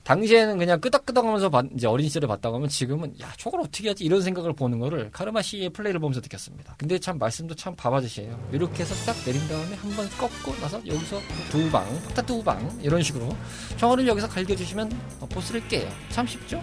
[0.06, 4.22] 당시에는 그냥 끄덕끄덕하면서 봤- 이제 어린 시절에 봤다고 하면 지금은 야 저걸 어떻게 하지 이런
[4.22, 6.76] 생각을 보는 거를 카르마 씨의 플레이를 보면서 느꼈습니다.
[6.78, 8.50] 근데 참 말씀도 참 밥 아저씨예요.
[8.54, 13.02] 이렇게 해서 딱 내린 다음에 한 번 꺾고 나서 여기서 두 방, 폭탄 두방 이런
[13.02, 13.36] 식으로
[13.78, 14.92] 총알을 여기서 갈겨주시면
[15.22, 15.90] 어, 보스를 깨요.
[16.10, 16.62] 참 쉽죠?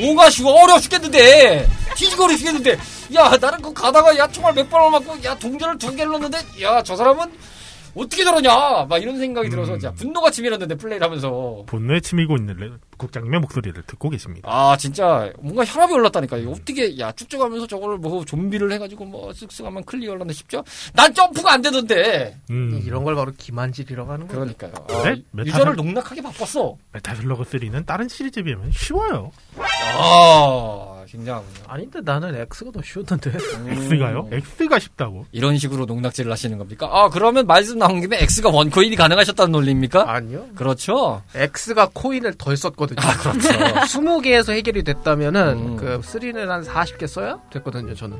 [0.00, 2.78] 뭐가 쉬워 어려워 죽겠는데 뒤지게 어려워 죽겠는데
[3.14, 6.82] 야 나는 그 가다가 야 총알 몇 발을 맞고 야 동전을 두 개를 넣는데 야
[6.82, 7.30] 저 사람은
[7.94, 9.78] 어떻게 저러냐 막 이런 생각이 들어서 음.
[9.78, 14.48] 진짜 분노가 치밀었는데 플레이를 하면서 분노에 치밀고 있는 레- 국장님의 목소리를 듣고 계십니다.
[14.50, 19.84] 아 진짜 뭔가 혈압이 올랐다니까 이거 어떻게 야 쭉쭉하면서 저거를 뭐 좀비를 해가지고 뭐 쓱쓱하면
[19.84, 20.62] clear 하려는데 쉽죠?
[20.94, 24.40] 난 점프가 안 되던데 음, 이런 걸 바로 기만질이라고 하는 거예요.
[24.54, 25.22] 그러니까요 아, 네?
[25.34, 29.32] 메타를- 유저를 농락하기 바빴어 메탈슬러그 3는 다른 시리즈에 비하면 쉬워요.
[29.98, 33.30] 아 굉장하군요 아닌데 나는 X가 더 쉬웠던데.
[33.30, 33.68] 음.
[33.92, 34.28] X가요?
[34.32, 35.26] X가 쉽다고?
[35.32, 36.88] 이런 식으로 농락질을 하시는 겁니까?
[36.90, 40.10] 아 그러면 말씀 나온 김에 X가 one coin이 가능하셨다는 논리입니까?
[40.10, 40.46] 아니요.
[40.54, 42.98] 그렇죠 X가 coin을 덜 썼거든요.
[43.00, 43.48] 아 그렇죠
[43.86, 45.76] 20개에서 해결이 됐다면은 음.
[45.76, 48.18] 그 3는 한 40개 써야 됐거든요, 저는.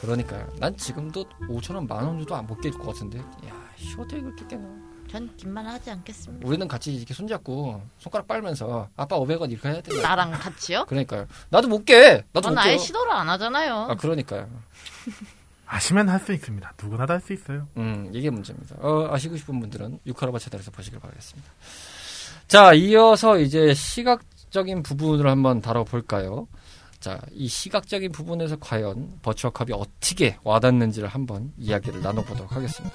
[0.00, 4.20] 그러니까요 난 지금도 5천 원 만원 줘도 안 못 깰 것 같은데 야 씨, 어떻게
[4.20, 4.64] 그렇게 깨나
[5.12, 6.46] 전 뒷말 하지 않겠습니다.
[6.48, 10.86] 우리는 같이 이렇게 손잡고 손가락 빨면서 아빠 500원 이렇게 해야 돼 나랑 같이요?
[10.86, 12.24] 그러니까요 나도 못 깨.
[12.32, 13.74] 나도 전못 아예 깨요 시도를 안 하잖아요.
[13.90, 14.48] 아 그러니까요
[15.66, 16.72] 아시면 할 수 있습니다.
[16.82, 17.68] 누구나 다 할 수 있어요.
[17.76, 18.76] 음, 이게 문제입니다.
[18.80, 21.50] 어, 아시고 싶은 분들은 유카라바 채널에서 보시길 바라겠습니다.
[22.48, 26.46] 자, 이어서 이제 시각적인 부분을 한번 다뤄볼까요?
[27.00, 32.94] 자, 이 시각적인 부분에서 과연 버추어컵이 어떻게 와닿는지를 한번 이야기를 나눠보도록 하겠습니다.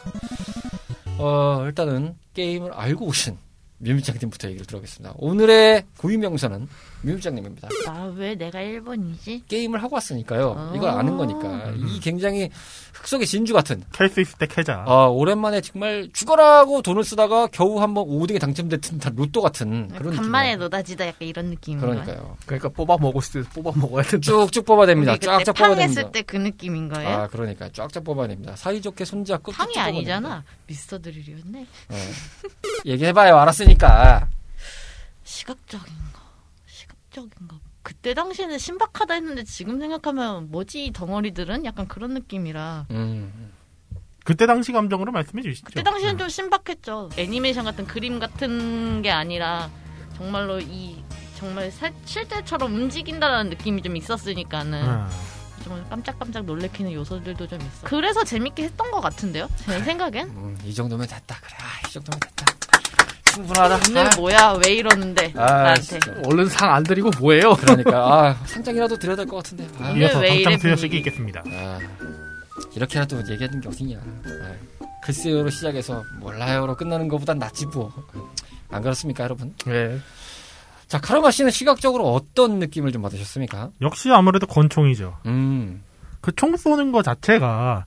[1.19, 3.37] 어, 일단은 게임을 알고 오신
[3.79, 5.15] 뮤미장님부터 얘기를 들어보겠습니다.
[5.17, 6.67] 오늘의 고유명사는
[7.01, 7.69] 뮤미장님입니다.
[7.85, 9.47] 나왜 내가 1번이지?
[9.47, 10.55] 게임을 하고 왔으니까요.
[10.57, 10.73] 아.
[10.75, 11.71] 이걸 아는 거니까.
[11.75, 12.49] 이 굉장히
[12.93, 14.83] 흙속의 진주 같은 캘 수 있을 때 캐자.
[14.87, 20.49] 아, 오랜만에 정말 죽어라고 돈을 쓰다가 겨우 한번 5등에 당첨됐던 다 로또 같은 그런 간만에
[20.49, 20.57] 느낌이에요.
[20.57, 22.01] 노다지다 약간 이런 느낌인 거예요.
[22.03, 22.37] 그러니까요.
[22.45, 24.25] 그러니까 뽑아 먹었을 때 뽑아 먹어야 된다.
[24.25, 25.17] 쭉쭉 뽑아냅니다.
[25.17, 25.83] 쫙쫙 팡 뽑아냅니다.
[26.01, 27.09] 했을 때 그 느낌인 거예요?
[27.09, 28.55] 아, 그러니까 쫙쫙 뽑아냅니다.
[28.55, 30.43] 사이좋게 손잡고 팡이 아니잖아.
[30.65, 31.65] 미스터 드릴이었네.
[31.93, 32.91] 예.
[32.91, 33.37] 얘기해봐요.
[33.37, 34.27] 알았으니까.
[35.23, 35.93] 시각적인
[37.23, 37.59] 거.
[37.83, 43.53] 그때 당시에는 신박하다 했는데 지금 생각하면 뭐지 이 덩어리들은 약간 그런 느낌이라 음.
[44.25, 45.65] 그때 당시 감정으로 말씀해 주시죠.
[45.65, 47.09] 그때 당시에는 좀 신박했죠.
[47.17, 49.69] 애니메이션 같은 그림 같은 게 아니라
[50.17, 51.01] 정말로 이
[51.37, 55.09] 정말 살- 실제처럼 움직인다라는 느낌이 좀 있었으니까는 아,
[55.63, 57.69] 정말 깜짝깜짝 놀래키는 요소들도 좀 있어.
[57.87, 59.47] 그래서 재밌게 했던 것 같은데요?
[59.65, 61.37] 제 생각엔 음, 이 정도면 됐다.
[61.39, 61.55] 그래.
[61.61, 62.45] 아, 이 정도면 됐다.
[63.41, 63.79] 충분하다.
[63.89, 65.99] 오늘 아, 뭐야 왜 이러는데 아, 나한테.
[66.25, 67.53] 얼른 상 안 드리고 뭐예요?
[67.55, 69.67] 그러니까 아, 상장이라도 드려야 될 것 같은데.
[69.79, 70.97] 아, 오늘 이어서 왜 이래 당장 분위기.
[70.97, 71.43] 있겠습니다.
[71.47, 71.79] 아,
[72.75, 73.97] 이렇게라도 얘기하는 게 어디냐.
[73.97, 77.91] 아, 글쎄요로 시작해서 몰라요로 끝나는 것보단 낫지 뭐.
[78.69, 79.53] 안 그렇습니까, 여러분?
[79.65, 79.97] 네.
[80.87, 83.69] 자, 카르마 씨는 시각적으로 어떤 느낌을 좀 받으셨습니까?
[83.81, 85.17] 역시 아무래도 권총이죠.
[85.25, 85.83] 음,
[86.21, 87.85] 그 총 쏘는 거 자체가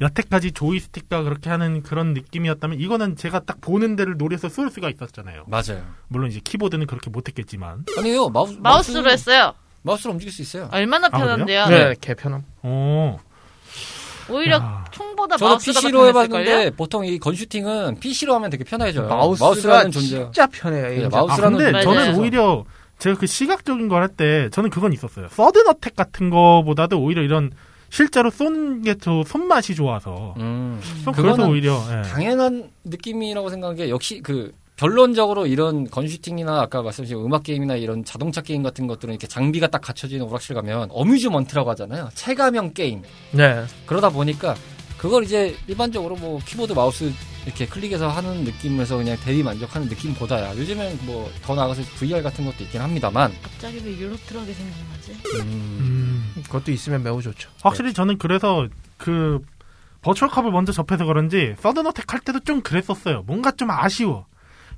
[0.00, 5.44] 여태까지 조이스틱과 그렇게 하는 그런 느낌이었다면 이거는 제가 딱 보는 데를 노려서 쏠 수가 있었잖아요.
[5.46, 5.82] 맞아요.
[6.08, 7.84] 물론 이제 키보드는 그렇게 못했겠지만.
[7.98, 9.54] 아니에요, 마우스, 마우스로 마우스는- 했어요.
[9.82, 10.68] 마우스로 움직일 수 있어요.
[10.72, 11.26] 얼마나 그래요?
[11.26, 11.66] 편한데요?
[11.68, 12.42] 네, 개편함.
[12.62, 13.18] 어.
[14.30, 14.84] 오히려 야.
[14.90, 16.70] 총보다 저도 마우스가 PC로 더 해봤는데 편했을걸요?
[16.76, 19.08] 보통 이 건슈팅은 PC로 하면 되게 편해져요.
[19.08, 20.08] 마우스가 라는 존재.
[20.08, 20.88] 진짜 편해요.
[20.88, 21.08] 네, 이거.
[21.08, 21.84] 마우스- 아, 마우스라는 근데 맞아요.
[21.84, 22.64] 저는 오히려
[22.98, 25.28] 제가 그 시각적인 걸 할 때 저는 그건 있었어요.
[25.30, 27.50] 서든 어택 같은 거보다도 오히려 이런
[27.90, 32.02] 실제로 쏘는 게저 손맛이 좋아서 음, 좀 그래서 오히려 예.
[32.08, 38.40] 당연한 느낌이라고 생각한 게 역시 그 결론적으로 이런 건슈팅이나 아까 말씀하신 음악 게임이나 이런 자동차
[38.42, 42.10] 게임 같은 것들은 이렇게 장비가 딱 갖춰지는 오락실 가면 어뮤즈먼트라고 하잖아요.
[42.14, 43.02] 체감형 게임.
[43.32, 43.64] 네.
[43.86, 44.54] 그러다 보니까
[44.96, 47.12] 그걸 이제 일반적으로 뭐 키보드 마우스
[47.44, 52.62] 이렇게 클릭해서 하는 느낌에서 그냥 대리 만족하는 느낌보다야 요즘엔 뭐 더 나아가서 VR 같은 것도
[52.64, 55.12] 있긴 합니다만 갑자기 왜 유로트럭이 생각나지?
[55.36, 56.07] 음, 음,
[56.42, 57.50] 그것도 있으면 매우 좋죠.
[57.62, 59.40] 확실히 저는 그래서 그
[60.02, 63.22] 버추어캅을 먼저 접해서 그런지 서든 어택 할 때도 좀 그랬었어요.
[63.26, 64.26] 뭔가 좀 아쉬워.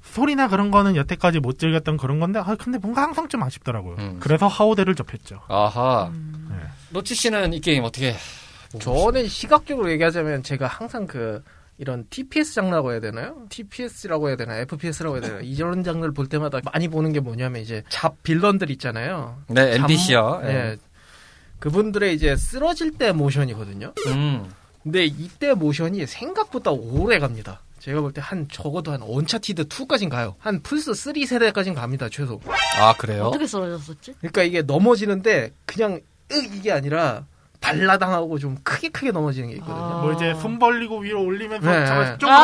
[0.03, 3.97] 소리나 그런 거는 여태까지 못 즐겼던 그런 건데 아 근데 뭔가 항상 좀 아쉽더라고요.
[3.99, 4.17] 음.
[4.19, 5.41] 그래서 하오데를 접했죠.
[5.49, 6.49] 아하 음.
[6.51, 6.57] 네.
[6.89, 8.15] 로치 씨는 이 게임 어떻게
[8.79, 11.43] 저는 시각적으로 얘기하자면 제가 항상 그
[11.77, 13.37] 이런 TPS 장르라고 해야 되나요?
[13.49, 14.57] TPS라고 해야 되나?
[14.59, 15.41] FPS라고 해야 되나?
[15.41, 19.39] 이런 장르를 볼 때마다 많이 보는 게 뭐냐면 이제 잡 빌런들 있잖아요.
[19.49, 20.77] 네 잠- NPC요 네.
[21.61, 23.93] 그분들의 이제 쓰러질 때 모션이거든요.
[24.09, 24.51] 음.
[24.83, 27.61] 근데 이때 모션이 생각보다 오래 갑니다.
[27.81, 30.35] 제가 볼 때 한 적어도 한 언차티드 2까진 가요.
[30.39, 32.41] 한 플스 3 세대까진 갑니다 최소.
[32.79, 33.25] 아 그래요?
[33.25, 34.15] 어떻게 쓰러졌었지?
[34.19, 36.01] 그러니까 이게 넘어지는데 그냥
[36.33, 37.25] 으 이게 아니라
[37.61, 39.77] 발라당하고 좀 크게 크게 넘어지는 게 있거든요.
[39.77, 40.01] 아.
[40.03, 41.87] 뭐 이제 손 벌리고 위로 올리면서 네.
[41.87, 42.37] 잡아서 쫑 아.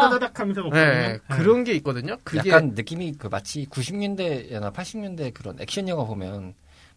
[0.00, 1.18] 다다다다다닥 하면서 네, 먹거든요.
[1.36, 2.16] 그런 게 있거든요.
[2.24, 6.52] 그게 약간 느낌이 그 마치 90년대나 80년대 그런 액션 영화 보면 뭐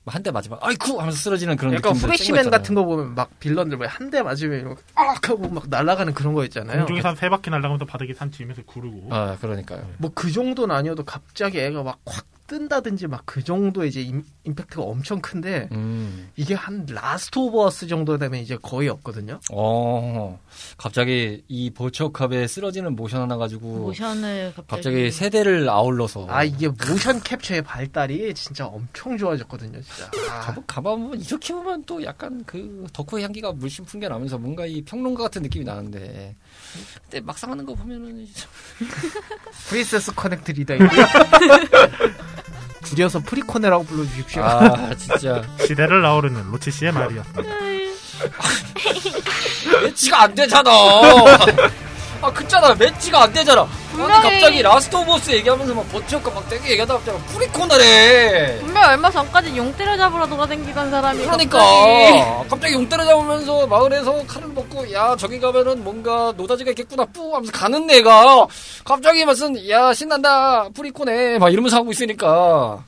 [0.06, 3.78] 한 대 맞으면 아이쿠 하면서 쓰러지는 그런 약간 짱 거 같은 거 보면 막 빌런들
[3.78, 6.80] 뭐 한 대 맞으면 이렇게 악 하고 막 날아가는 그런 거 있잖아요.
[6.80, 9.14] 공중에서 한 세 바퀴 날아가면서 바닥에 산 지면서 구르고.
[9.14, 9.88] 아 그러니까요.
[10.00, 14.82] 뭐 그 정도는 아니어도 갑자기 애가 막 확 뜬다든지 막 그 정도 이제 임, 임팩트가
[14.82, 16.30] 엄청 큰데 음.
[16.36, 19.40] 이게 한 라스트 오브 어스 정도 되면 이제 거의 없거든요.
[19.52, 20.40] 어
[20.78, 27.22] 갑자기 이 버추어캅에 쓰러지는 모션 하나 가지고 모션을 갑자기, 갑자기 세대를 아울러서 아 이게 모션
[27.22, 30.10] 캡처의 발달이 진짜 엄청 좋아졌거든요, 진짜.
[30.30, 35.24] 아, 가보, 가보면 이렇게 보면 또 약간 그 덕후의 향기가 물씬 풍겨나면서 뭔가 이 평론가
[35.24, 36.36] 같은 느낌이 나는데
[37.04, 38.28] 근데 막상 하는 거 보면은
[39.70, 40.74] 프린세스 커넥트 리다이브
[42.84, 44.44] 줄여서 프리코네라고 불러주십시오.
[44.44, 47.56] 아 진짜 시대를 아우르는 로치 씨의 말이었습니다.
[49.84, 50.70] 매치가 안 되잖아.
[52.22, 53.68] 아 그잖아 매치가 안 되잖아.
[54.02, 58.58] 분명히- 갑자기 라스트 오브 어스 얘기하면서 막 버추어가 막 되게 얘기하다 갑자기 프리코네래.
[58.60, 61.58] 분명 얼마 전까지 용 때려잡으러 돌아다니던 사람이 그러니까.
[61.60, 62.50] 갑자기.
[62.50, 67.34] 갑자기 용 때려잡으면서 마을에서 칼을 먹고 야 저기 가면은 뭔가 노다지가 있겠구나 뿌!
[67.36, 68.48] 하면서 가는 애가.
[68.84, 72.84] 갑자기 무슨 야 신난다 프리코네 막 이러면서 하고 있으니까.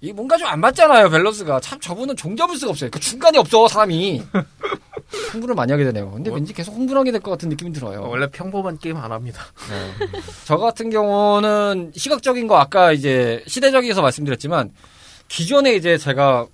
[0.00, 1.60] 이 뭔가 좀 안 맞잖아요 밸런스가.
[1.60, 2.90] 참 저분은 종 잡을 수가 없어요.
[2.90, 4.22] 그 중간이 없어 사람이
[5.10, 8.78] 흥분을 많이 하게 되네요 근데 왠지 계속 흥분하게 될 것 같은 느낌이 들어요 원래 평범한
[8.78, 9.42] 게임 안 합니다.
[9.70, 10.06] 네.
[10.44, 14.70] 저 같은 경우는 시각적인 거 아까 이제 시대적에서 말씀드렸지만
[15.28, 16.46] 기존에 이제 제가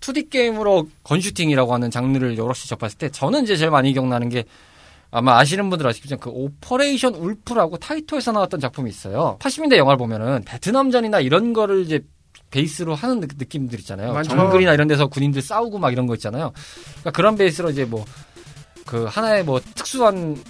[0.00, 4.44] 2D 게임으로 건슈팅이라고 하는 장르를 여럿이 접했을 때 저는 이제 제일 많이 기억나는 게
[5.10, 9.38] 아마 아시는 분들 아시겠지만 그 오퍼레이션 울프라고 타이토에서 나왔던 작품이 있어요.
[9.40, 12.00] 80년대 영화를 보면은 베트남전이나 이런 거를 이제
[12.50, 14.12] 베이스로 하는 느- 느낌들 있잖아요.
[14.12, 14.30] 많죠.
[14.30, 16.52] 정글이나 이런 데서 군인들 싸우고 막 이런 거 있잖아요.
[17.00, 18.04] 그러니까 그런 베이스로 이제 뭐
[18.86, 20.42] 그 하나의 뭐 특수한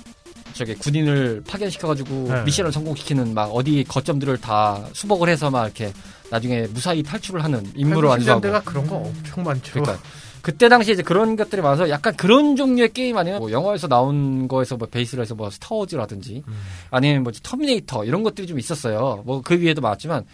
[0.54, 2.42] 저기 군인을 파견시켜가지고 네.
[2.44, 5.92] 미션을 성공시키는 막 어디 거점들을 다 수복을 해서 막 이렇게
[6.30, 8.40] 나중에 무사히 탈출을 하는 임무를 완수하고.
[8.40, 9.72] 80년대가 그런 거 엄청 많죠.
[9.72, 9.98] 그러니까
[10.40, 14.76] 그때 당시 이제 그런 것들이 많아서 약간 그런 종류의 게임 아니면 뭐 영화에서 나온 거에서
[14.76, 16.54] 뭐 베이스로 해서 뭐 스타워즈라든지 음.
[16.92, 19.24] 아니면 뭐 터미네이터 이런 것들이 좀 있었어요.
[19.26, 20.24] 뭐 그 위에도 많았지만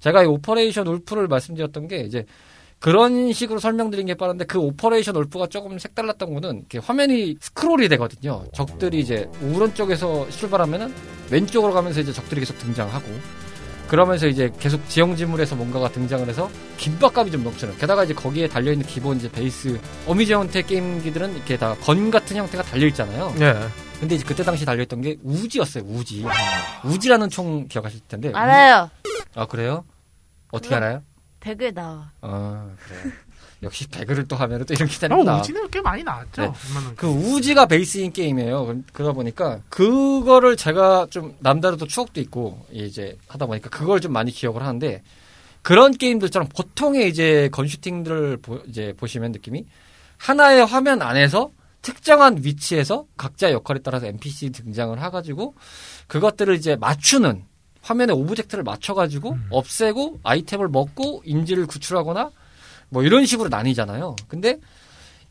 [0.00, 2.24] 제가 이 오퍼레이션 울프를 말씀드렸던 게 이제
[2.78, 8.44] 그런 식으로 설명드린 게 빠른데 그 오퍼레이션 울프가 조금 색달랐던 거는 화면이 스크롤이 되거든요.
[8.52, 10.94] 적들이 이제 오른쪽에서 출발하면은
[11.30, 13.06] 왼쪽으로 가면서 이제 적들이 계속 등장하고
[13.88, 17.78] 그러면서 이제 계속 지형지물에서 뭔가가 등장을 해서 긴박감이 좀 넘치는.
[17.78, 22.62] 게다가 이제 거기에 달려있는 기본 이제 베이스 어뮤즈 형태 게임기들은 이렇게 다 건 같은 형태가
[22.64, 23.34] 달려있잖아요.
[23.38, 23.54] 네.
[24.00, 26.24] 근데 이제 그때 당시 달려있던 게 우지였어요, 우지.
[26.84, 28.30] 우지라는 총 기억하실 텐데.
[28.32, 28.90] 알아요.
[29.34, 29.84] 아, 그래요?
[30.52, 31.02] 어떻게 알아요?
[31.40, 32.10] 배그에 나와.
[32.20, 33.12] 아, 그래요.
[33.64, 35.38] 역시 배그를 또 하면 또 이렇게 어, 되는구나.
[35.40, 36.42] 우지는 꽤 많이 나왔죠.
[36.42, 36.52] 네.
[36.96, 38.66] 그 우지가 베이스인 게임이에요.
[38.66, 44.12] 그- 그러다 보니까 그거를 제가 좀 남다른 또 추억도 있고 이제 하다 보니까 그걸 좀
[44.12, 45.02] 많이 기억을 하는데
[45.62, 49.66] 그런 게임들처럼 보통의 이제 건슈팅들을 보, 이제 보시면 느낌이
[50.18, 51.50] 하나의 화면 안에서
[51.82, 55.54] 특정한 위치에서 각자 역할에 따라서 NPC 등장을 해가지고
[56.06, 57.44] 그것들을 이제 맞추는
[57.82, 59.46] 화면에 오브젝트를 맞춰가지고 음.
[59.50, 62.30] 없애고 아이템을 먹고 인질을 구출하거나
[62.90, 64.16] 뭐 이런 식으로 나뉘잖아요.
[64.28, 64.58] 근데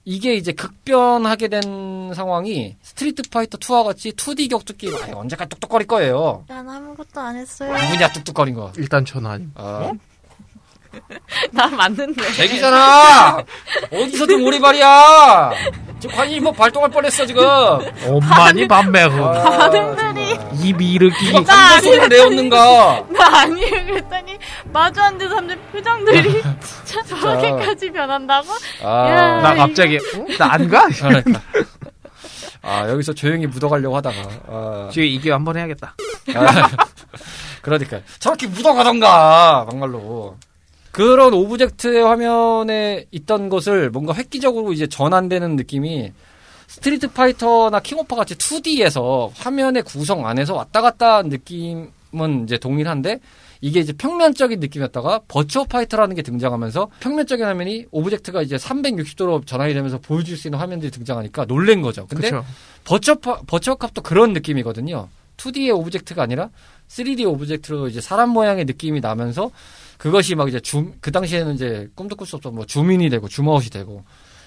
[0.05, 5.85] 이게 이제 극변하게 된 상황이 스트리트 파이터 2와 같이 2D 격투 게임 아예 언제까지 뚝뚝거릴
[5.85, 6.45] 거예요.
[6.47, 7.73] 난 아무것도 안 했어요.
[7.73, 8.71] 누구냐 뚝뚝거린 거.
[8.77, 9.47] 일단 저는 아니.
[9.55, 9.91] 아,
[11.51, 12.31] 나 맞는데.
[12.33, 13.37] 쟤잖아.
[13.91, 15.51] 어디서 좀 오리발이야.
[15.99, 17.43] 지금 관심법 발동할 뻔했어 지금.
[18.05, 19.69] 옴마니 반메 아.
[19.69, 20.07] 정말.
[20.63, 21.31] 누가 이르기.
[21.31, 23.03] 기침 소리를 내었는가?
[23.09, 23.85] 나 아니에요.
[23.85, 26.41] 그랬더니 마주 앉은 사람들 표정들이
[26.85, 28.47] 진짜 저렇게까지 변한다고?
[28.83, 29.41] 아, 야.
[29.41, 29.99] 나 갑자기
[30.37, 30.87] 나 안 가?
[30.99, 31.41] 그러니까.
[32.63, 34.15] 아 여기서 조용히 묻어가려고 하다가
[34.47, 35.95] 아, 지금 이게 한번 해야겠다.
[36.35, 36.69] 아,
[37.61, 40.35] 그러니까 저렇게 묻어가던가 막말로
[40.97, 46.11] 그런 오브젝트의 화면에 있던 것을 뭔가 획기적으로 이제 전환되는 느낌이
[46.65, 53.19] 스트리트 파이터나 킹오파 같이 2D에서 화면의 구성 안에서 왔다 갔다 한 느낌은 이제 동일한데
[53.61, 59.99] 이게 이제 평면적인 느낌이었다가 버추어 파이터라는 게 등장하면서 평면적인 화면이 object가 이제 360도로 전환이 되면서
[59.99, 62.07] 보여줄 수 있는 화면들이 등장하니까 놀란 거죠.
[62.07, 62.47] 근데 그렇죠.
[62.85, 63.13] 버처
[63.45, 65.09] 버처캅도 그런 느낌이거든요.
[65.37, 66.49] 2D의 object가 아니라
[66.87, 69.51] 3D object로 이제 사람 모양의 느낌이 나면서
[69.97, 73.69] 그것이 막 이제 주, 그 당시에는 이제 꿈도 꿀 수 없어 뭐 주민이 되고 주머옷이
[73.69, 74.03] 되고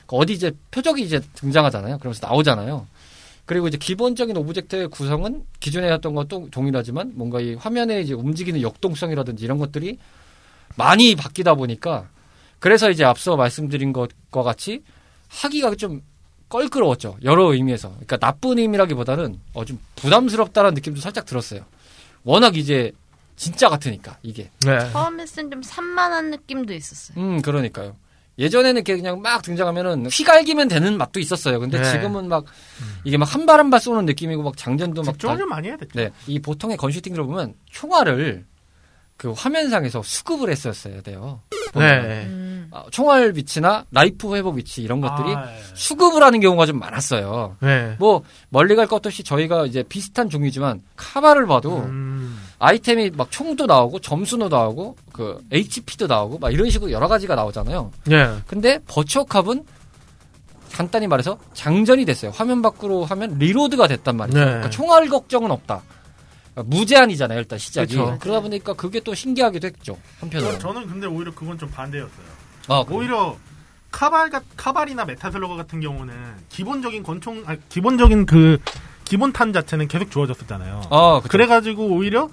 [0.06, 1.98] 그 어디 이제 표적이 이제 등장하잖아요.
[1.98, 2.86] 그러면서 나오잖아요.
[3.46, 9.44] 그리고 이제 기본적인 object의 구성은 기존에 했던 것도 동일하지만 뭔가 이 화면에 이제 움직이는 역동성이라든지
[9.44, 9.98] 이런 것들이
[10.76, 12.08] 많이 바뀌다 보니까
[12.60, 14.82] 그래서 이제 앞서 말씀드린 것과 같이
[15.28, 16.02] 하기가 좀
[16.48, 17.16] 껄끄러웠죠.
[17.24, 17.88] 여러 의미에서.
[17.88, 21.64] 그러니까 나쁜 의미라기보다는 어, 좀 부담스럽다는 느낌도 살짝 들었어요.
[22.22, 22.92] 워낙 이제
[23.40, 24.50] 진짜 같으니까 이게.
[24.66, 24.78] 네.
[24.92, 27.16] 처음에는 좀 산만한 느낌도 있었어요.
[27.18, 27.96] 음, 그러니까요.
[28.38, 31.58] 예전에는 이렇게 그냥 막 등장하면은 휘갈기면 되는 맛도 있었어요.
[31.58, 31.90] 근데 네.
[31.90, 32.44] 지금은 막
[33.04, 35.68] 이게 막 한 발 한 발 쏘는 느낌이고 막 장전도 막 집중을 다- 좀 많이
[35.68, 35.92] 해야 됐죠.
[35.98, 36.10] 네.
[36.26, 38.44] 이 보통의 gun shooting들을 보면 총알을
[39.16, 41.40] 그 화면상에서 수급을 했었어야 돼요.
[41.72, 42.02] 보면.
[42.08, 42.26] 네.
[42.26, 42.68] 음.
[42.72, 45.60] 아, 총알 위치나 life 회복 위치 이런 것들이 아, 예.
[45.74, 47.56] 수급을 하는 경우가 좀 많았어요.
[47.60, 47.96] 네.
[47.98, 52.38] 뭐 멀리 갈 것 없이 저희가 이제 비슷한 종류지만 카발을 봐도 음.
[52.60, 57.90] 아이템이 막 총도 나오고 점수도 나오고 그 HP도 나오고 막 이런 식으로 여러 가지가 나오잖아요.
[58.04, 58.36] 네.
[58.46, 59.64] 근데 버추어 캅은
[60.72, 62.30] 간단히 말해서 장전이 됐어요.
[62.34, 64.38] 화면 밖으로 하면 reload가 됐단 말이죠.
[64.38, 64.44] 네.
[64.44, 65.82] 그러니까 총알 걱정은 없다.
[66.54, 67.96] 그러니까 무제한이잖아요, 일단 시작이.
[67.96, 68.18] 그쵸.
[68.20, 69.96] 그러다 보니까 그게 또 신기하기도 했죠.
[70.20, 70.58] 한편으로.
[70.58, 72.26] 저는 근데 오히려 그건 좀 반대였어요.
[72.68, 72.84] 아?
[72.90, 73.36] 오히려
[73.90, 76.14] 카발 같- 카발이나 메탈슬러그 같은 경우는
[76.50, 78.58] 기본적인 권총 아니, 기본적인 그
[79.04, 80.82] 기본 탄 자체는 계속 주어졌었잖아요.
[80.90, 81.20] 아.
[81.28, 82.28] 그래가지고 오히려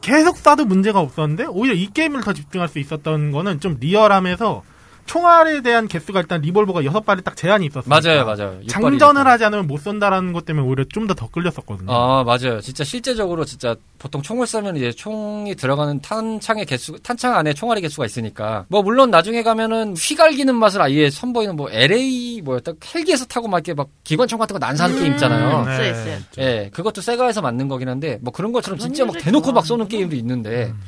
[0.00, 4.62] 계속 쏴도 문제가 없었는데 오히려 이 게임을 더 집중할 수 있었던 거는 좀 real함에서
[5.10, 7.88] 총알에 대한 개수가 일단 리볼버가 여섯 발이 딱 제한이 있었어요.
[7.88, 8.60] 맞아요, 맞아요.
[8.68, 11.92] 장전을 하지 않으면 못 쏜다라는 것 때문에 오히려 좀 더 더 끌렸었거든요.
[11.92, 12.60] 아, 맞아요.
[12.60, 18.06] 진짜 실제적으로 진짜 보통 총을 쏘면 이제 총이 들어가는 탄창의 개수, 탄창 안에 총알의 개수가
[18.06, 18.66] 있으니까.
[18.68, 23.74] 뭐, 물론 나중에 가면은 휘갈기는 맛을 아예 선보이는 뭐, LA 뭐였다, 헬기에서 타고 막 이렇게
[23.74, 25.64] 막 기관총 같은 거 난사하는 게임 있잖아요.
[25.64, 25.72] 네.
[25.72, 26.18] 있어요, 있어요.
[26.38, 29.88] 예, 그것도 세가에서 만든 거긴 한데, 뭐 그런 것처럼 진짜 막 대놓고 막 쏘는.
[29.88, 30.80] 게임도 있는데, 음.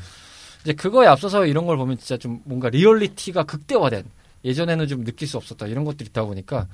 [0.62, 4.04] 이제 그거에 앞서서 이런 걸 보면 진짜 좀 뭔가 리얼리티가 극대화된,
[4.44, 6.66] 예전에는 좀 느낄 수 없었다, 이런 것들이 있다 보니까,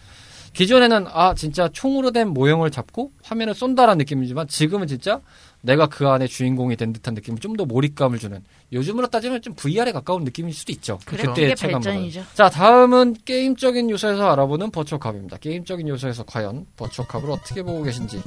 [0.54, 5.20] 기존에는 아, 진짜 총으로 된 모형을 잡고 화면을 쏜다라는 느낌이지만, 지금은 진짜
[5.60, 9.92] 내가 그 안에 주인공이 된 듯한 느낌을 좀 더 몰입감을 주는, 요즘으로 따지면 좀 VR에
[9.92, 10.98] 가까운 느낌일 수도 있죠.
[11.04, 11.22] 그게
[11.54, 11.80] 체감보다는.
[11.80, 12.24] 발전이죠.
[12.34, 15.38] 자, 다음은 게임적인 요소에서 알아보는 버추어캅입니다.
[15.38, 18.22] 게임적인 요소에서 과연 버추어캅을 어떻게 보고 계신지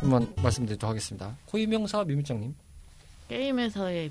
[0.00, 1.36] 한번 말씀드리도록 하겠습니다.
[1.46, 2.54] 고유명사 미미짱님.
[3.28, 4.10] 게임에서의.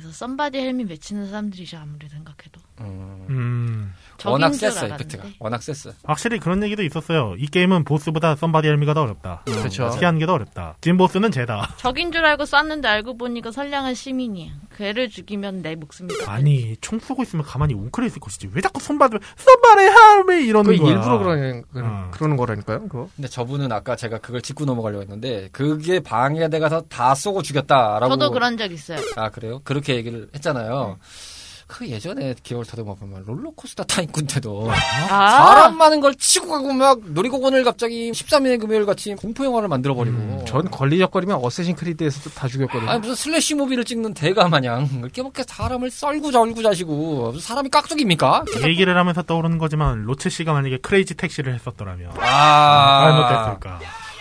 [0.00, 2.62] 그래서 somebody help me 외치는 사람들이죠 아무리 생각해도.
[2.80, 3.94] 음, 음.
[4.16, 4.86] 적인 워낙 줄 셌어.
[4.88, 5.24] effect가.
[5.38, 5.92] 워낙 셌어.
[6.04, 7.34] 확실히 그런 얘기도 있었어요.
[7.38, 9.42] 이 게임은 보스보다 somebody help me가 더 어렵다.
[9.46, 9.90] 그렇죠.
[9.98, 10.76] 피하는 게 더 어렵다.
[10.82, 11.74] 진 보스는 쟤다.
[11.78, 14.52] 적인 줄 알고 쐈는데 알고 보니까 선량한 시민이야.
[14.76, 18.50] 그 애를 죽이면 내 목숨이 다 아니 총 쏘고 있으면 가만히 웅크려 있을 것이지.
[18.52, 19.82] 왜 자꾸 손바닥 somebody
[20.28, 20.92] help me 이러는 그 거야.
[20.94, 22.10] 일부러 그러는 그- 어.
[22.12, 22.80] 그러는 거라니까요.
[22.82, 23.08] 그거.
[23.16, 28.08] 근데 저분은 아까 제가 그걸 짚고 넘어가려고 했는데, 그게 방해돼가서 다 쏘고 죽였다라고.
[28.08, 28.98] 저도 그런 적 있어요.
[29.16, 29.60] 아, 그래요?
[29.64, 30.98] 그렇게 얘기를 했잖아요.
[31.70, 34.70] 그 예전에 기억을 더듬어 보면 롤러코스터 타이쿤 때도
[35.08, 39.94] 아, 사람 많은 걸 치고 가고 막 놀이공원을 갑자기 13일의 금요일 같이 공포 영화를 만들어
[39.94, 42.90] 버리고 음, 전 걸리적거리면 어쌔신 크리드에서도 다 죽였거든요.
[42.90, 47.68] 아니 무슨 slasher movie를 찍는 대가 마냥 이렇게 막 사람을 썰고 절고 자시고 무슨 사람이
[47.70, 48.44] 깍두기입니까?
[48.58, 53.49] 이 얘기를 하면서 떠오르는 거지만 로체 씨가 만약에 크레이지 택시를 했었더라면 아 잘못됐을까.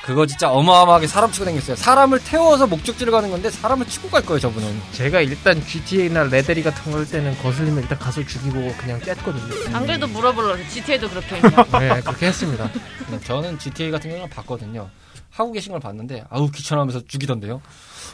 [0.09, 1.75] 그거 진짜 어마어마하게 사람 치고 다녔어요.
[1.75, 4.81] 사람을 태워서 목적지를 가는 건데 사람을 치고 갈 거예요 저분은.
[4.91, 9.75] 제가 일단 GTA나 레데리 같은 거할 때는 거슬리면 일단 가서 죽이고 그냥 깼거든요.
[9.75, 11.63] 안 그래도 물어보려고 GTA도 그렇게 했냐고.
[11.77, 12.71] 네, 그렇게 했습니다.
[13.11, 14.89] 네, 저는 GTA 같은 경우는 봤거든요.
[15.29, 17.61] 하고 계신 걸 봤는데 아우 귀찮아하면서 죽이던데요.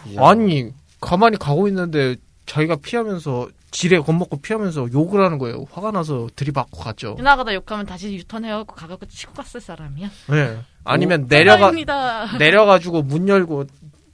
[0.07, 0.27] 이야.
[0.27, 5.65] 아니 가만히 가고 있는데 자기가 피하면서 지뢰 겁먹고 피하면서 욕을 하는 거예요.
[5.69, 7.15] 화가 나서 들이받고 갔죠.
[7.17, 10.09] 지나가다 욕하면 다시 유턴해갖고 가갖고 치고 갔을 사람이야.
[10.29, 10.59] 네.
[10.85, 12.37] 아니면 내려가 사람입니다.
[12.37, 13.65] 내려가지고 문 열고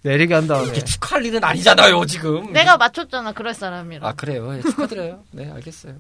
[0.02, 2.52] 내리게 한 다음에 이렇게 축하할 일은 아니잖아요 지금.
[2.54, 4.08] 내가 맞췄잖아 그럴 사람이라.
[4.08, 4.52] 아 그래요.
[4.58, 5.24] 예, 축하드려요.
[5.32, 5.94] 네 알겠어요.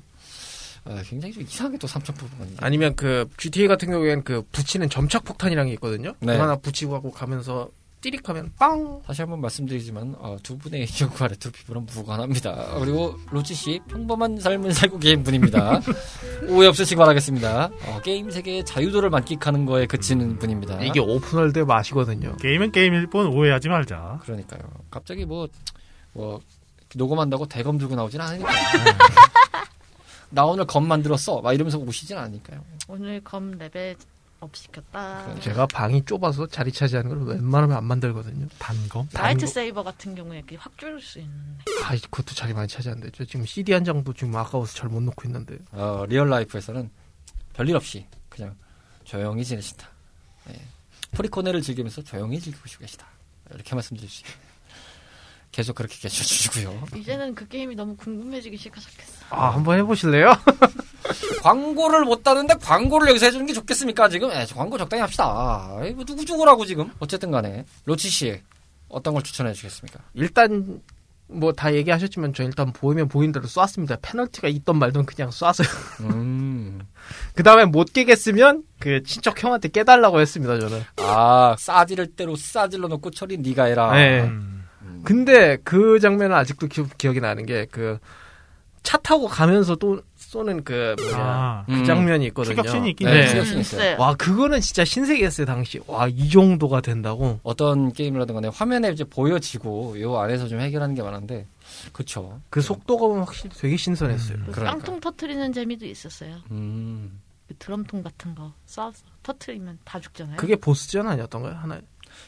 [0.85, 2.55] 아, 굉장히 좀 이상하게 또 삼천 부분이.
[2.61, 6.15] 아니면 그 GTA 같은 경우에는 그 붙이는 점착 폭탄이라는 게 있거든요.
[6.19, 6.33] 네.
[6.33, 7.69] 그거 하나 붙이고 하고 가면서
[8.01, 9.01] 띠릭하면 빵.
[9.05, 12.79] 다시 한번 말씀드리지만 어, 두 분의 기억과 레트로 피부는 무관합니다.
[12.79, 15.81] 그리고 로치 씨 평범한 삶을 살고 계신 분입니다.
[16.49, 17.65] 오해 없으시기 바라겠습니다.
[17.65, 20.81] 어, 게임 세계의 자유도를 만끽하는 거에 그치는 분입니다.
[20.83, 22.35] 이게 open world의 맛이거든요.
[22.37, 24.19] 게임은 게임일 뿐 오해하지 말자.
[24.23, 24.61] 그러니까요.
[24.89, 25.47] 갑자기 뭐,
[26.13, 26.41] 뭐,
[26.95, 28.57] 녹음한다고 대검 들고 나오진 않으니까요.
[30.33, 31.41] 나 오늘 검 만들었어.
[31.41, 32.61] 막 이러면서 오시진 않으니까요.
[32.87, 33.95] 오늘 검 level
[34.41, 35.39] up 시켰다.
[35.39, 38.47] 제가 방이 좁아서 자리 차지하는 걸 웬만하면 안 만들거든요.
[38.57, 39.07] 단검.
[39.13, 41.63] light saber 같은 경우에 이렇게 확 줄일 수 있는데.
[41.83, 45.27] 아, 그것도 자리 많이 차지하는데 저 지금 CD 한 장도 지금 아까워서 잘 못 놓고
[45.27, 45.59] 있는데.
[45.71, 46.89] 어, real life에서는
[47.53, 48.55] 별일 없이 그냥
[49.03, 49.87] 조용히 지내신다.
[50.49, 50.59] 예.
[51.11, 53.05] 프리코네를 즐기면서 조용히 즐기고 계시다.
[53.53, 54.33] 이렇게 말씀드릴 수 있어요.
[55.51, 56.87] 계속 그렇게 계셔주시고요.
[56.95, 59.25] 이제는 그 게임이 너무 궁금해지기 시작했어.
[59.29, 60.31] 아, 한번 해보실래요?
[61.41, 64.29] 광고를 못 따는데 광고를 여기서 해주는 게 좋겠습니까 지금?
[64.31, 65.67] 에, 광고 적당히 합시다.
[65.95, 66.91] 뭐 누구 죽으라고 지금?
[66.99, 68.39] 어쨌든 간에 로치 씨
[68.89, 69.99] 어떤 걸 추천해 주겠습니까?
[70.13, 70.81] 일단
[71.27, 73.97] 뭐 다 얘기하셨지만 저 일단 보이면 보인 대로 쐈습니다.
[74.01, 75.67] 페널티가 있던 말던 그냥 쐈어요.
[76.01, 76.81] 음.
[77.35, 80.59] 그 다음에 못 깨겠으면 그 친척 형한테 깨달라고 했습니다.
[80.59, 80.83] 저는.
[80.97, 83.93] 아 싸지를 대로 싸질러 놓고 처리 네가 해라.
[83.93, 84.21] 네.
[84.23, 84.65] 음.
[85.05, 87.97] 근데 그 장면은 아직도 기, 기억이 나는 게 그
[88.83, 90.01] 차 타고 가면서 또
[90.31, 91.83] 쏘는 그 뭐냐 아, 그 음.
[91.83, 92.55] 장면이 있거든요.
[92.55, 93.27] 추격신이 있긴 네, 네.
[93.27, 93.97] 추격신 있어요.
[93.99, 95.81] 와 그거는 진짜 신세계였어요 당시.
[95.87, 97.39] 와 이 정도가 된다고.
[97.43, 101.47] 어떤 게임이라든 간에 화면에 이제 보여지고 요 안에서 좀 해결하는 게 많은데
[101.91, 102.39] 그쵸.
[102.49, 104.37] 그 속도감은 확실히 되게 신선했어요.
[104.37, 104.43] 음.
[104.45, 104.77] 그 그러니까.
[104.77, 106.37] 깡통 터트리는 재미도 있었어요.
[106.51, 107.19] 음.
[107.49, 110.37] 그 드럼통 같은 거 쏴서 터트리면 다 죽잖아요.
[110.37, 111.55] 그게 보스전 아니었던가요?
[111.55, 111.81] 하나.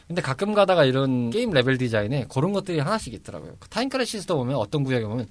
[0.06, 3.56] 근데 가끔 가다가 이런 게임 레벨 디자인에 그런 것들이 하나씩 있더라고요.
[3.60, 5.26] 그 타임 크라이시스도 보면 어떤 구역에 보면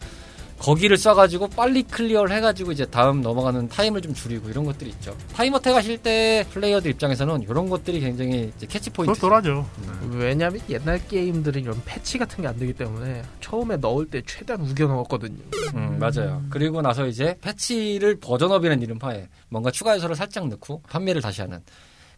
[0.64, 5.16] 거기를 쏴가지고 빨리 clear를 해가지고 이제 다음 넘어가는 타임을 좀 줄이고 이런 것들이 있죠.
[5.34, 9.12] time attack 하실 때 플레이어들 입장에서는 이런 것들이 굉장히 이제 catch point.
[9.20, 9.68] 그렇더라죠.
[10.12, 14.88] 왜냐면 옛날 게임들은 이런 patch 같은 게 안 되기 때문에 처음에 넣을 때 최대한 우겨
[14.88, 15.40] 넣었거든요.
[15.76, 16.42] 음, 맞아요.
[16.50, 21.62] 그리고 나서 이제 patch를 version up이라는 이름하에 뭔가 추가 요소를 살짝 넣고 판매를 다시 하는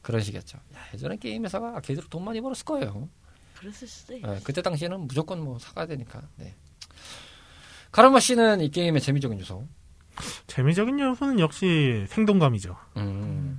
[0.04, 0.58] 그런 식이었죠.
[0.76, 3.10] 야, 예전에 게임 회사가 아케이드로 돈 많이 벌었을 거예요.
[3.58, 6.22] 그랬을 수도 있 예, 그때 당시에는 무조건 뭐 사가야 되니까.
[6.36, 6.54] 네.
[7.96, 9.66] 카르마 씨는 이 게임의 재미적인 요소.
[10.48, 12.76] 재미적인 요소는 역시 생동감이죠.
[12.98, 13.58] 음.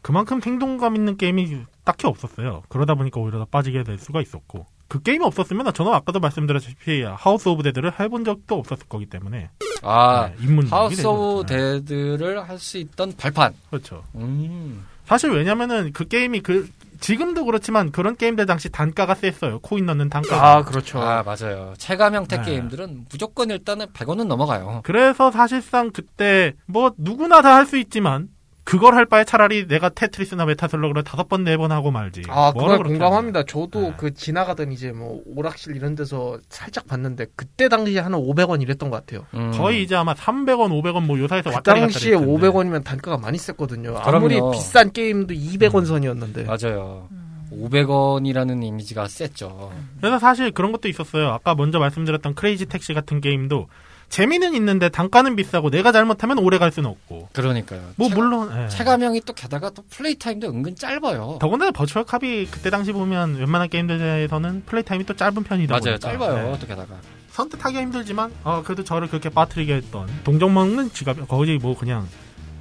[0.00, 2.62] 그만큼 생동감 있는 게임이 딱히 없었어요.
[2.70, 4.64] 그러다 보니까 오히려 더 빠지게 될 수가 있었고.
[4.88, 9.50] 그 게임이 없었으면 저는 아까도 말씀드렸다시피 하우스 오브 데드를 해본 적도 없었을 거기 때문에
[9.82, 13.52] 아, 네, 입문 하우스 오브 데 데드를 할 수 있던 발판.
[13.68, 14.02] 그렇죠.
[14.14, 14.86] 음.
[15.04, 16.70] 사실 왜냐면은 그 게임이 그
[17.04, 19.58] 지금도 그렇지만 그런 게임들 당시 단가가 셌어요.
[19.60, 20.56] 코인 넣는 단가가.
[20.56, 21.00] 아 그렇죠.
[21.02, 21.74] 아, 맞아요.
[21.76, 22.42] 체감 형태 네.
[22.44, 24.80] 게임들은 무조건 일단은 100원은 넘어가요.
[24.84, 28.28] 그래서 사실상 그때 뭐 누구나 다 할 수 있지만
[28.64, 32.22] 그걸 할 바에 차라리 내가 테트리스나 메타슬러그를 다섯 번 네 번 하고 말지.
[32.28, 33.44] 아, 그걸 공감합니다.
[33.44, 33.94] 저도 네.
[33.98, 38.96] 그 지나가던 이제 뭐 오락실 이런 데서 살짝 봤는데 그때 당시에 한 500원 이랬던 것
[39.04, 39.26] 같아요.
[39.34, 39.48] 음.
[39.52, 39.58] 하냐.
[39.58, 42.46] 거의 이제 아마 300원, 500원 뭐 요 사이에서 그 왔다 갔다 당시에 했을 텐데.
[42.48, 43.98] 500원이면 단가가 많이 셌거든요.
[43.98, 44.52] 아무리 그럼요.
[44.52, 46.44] 비싼 게임도 200원 선이었는데.
[46.44, 47.08] 맞아요.
[47.10, 47.20] 음.
[47.52, 49.72] 500원이라는 이미지가 셌죠.
[50.00, 51.28] 그래서 사실 그런 것도 있었어요.
[51.28, 53.68] 아까 먼저 말씀드렸던 크레이지 택시 같은 게임도
[54.08, 57.28] 재미는 있는데 단가는 비싸고 내가 잘못하면 오래 갈 수는 없고.
[57.32, 57.80] 그러니까요.
[57.96, 58.68] 뭐 체- 물론 예.
[58.68, 61.38] 체감형이 또 게다가 또 플레이 타임도 은근 짧아요.
[61.40, 65.98] 더군다나 버추어 캅이 그때 당시 보면 웬만한 게임들에서는 플레이 타임이 또 짧은 편이다 맞아요.
[65.98, 65.98] 보니까.
[65.98, 66.52] 짧아요.
[66.52, 66.58] 네.
[66.60, 66.94] 또 게다가.
[67.32, 72.06] 선택하기 힘들지만 어, 그래도 저를 그렇게 빠뜨리게 했던 동전 먹는 지갑 거의 뭐 그냥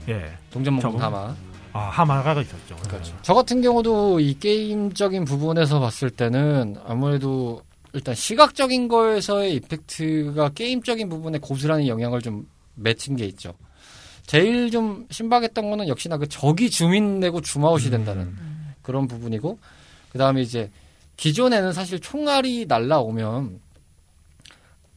[0.10, 0.32] 예.
[0.52, 0.98] 동전 먹는.
[1.00, 1.36] 담아.
[1.76, 2.76] 아, 하마가 있었죠.
[2.88, 3.16] 그렇죠.
[3.24, 7.62] 저 같은 경우도 이 게임적인 부분에서 봤을 때는 아무래도
[7.94, 13.54] 일단 시각적인 거에서의 이펙트가 게임적인 부분에 고스란히 영향을 좀 맺힌 게 있죠.
[14.26, 18.36] 제일 좀 신박했던 거는 역시나 그 적이 주민 내고 줌아웃이 된다는
[18.82, 19.60] 그런 부분이고
[20.12, 20.72] 그 다음에 이제
[21.18, 23.60] 기존에는 사실 총알이 날라오면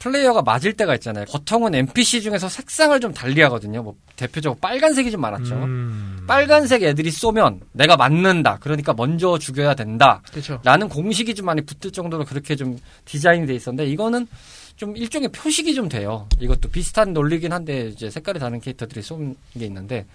[0.07, 1.24] 플레이어가 맞을 때가 있잖아요.
[1.24, 3.82] 보통은 NPC 중에서 색상을 좀 달리하거든요.
[3.82, 5.54] 뭐 대표적으로 빨간색이 좀 많았죠.
[5.54, 6.24] 음.
[6.28, 8.59] 빨간색 애들이 쏘면 내가 맞는다.
[8.61, 10.22] 그러니까 먼저 죽여야 된다.
[10.30, 10.61] 그렇죠.
[10.62, 14.28] 라는 공식이 좀 많이 붙을 정도로 그렇게 좀 디자인이 돼 있었는데 이거는
[14.76, 16.28] 좀 일종의 표식이 좀 돼요.
[16.40, 20.07] 이것도 비슷한 논리긴 한데 이제 색깔이 다른 캐릭터들이 쏘는 게 있는데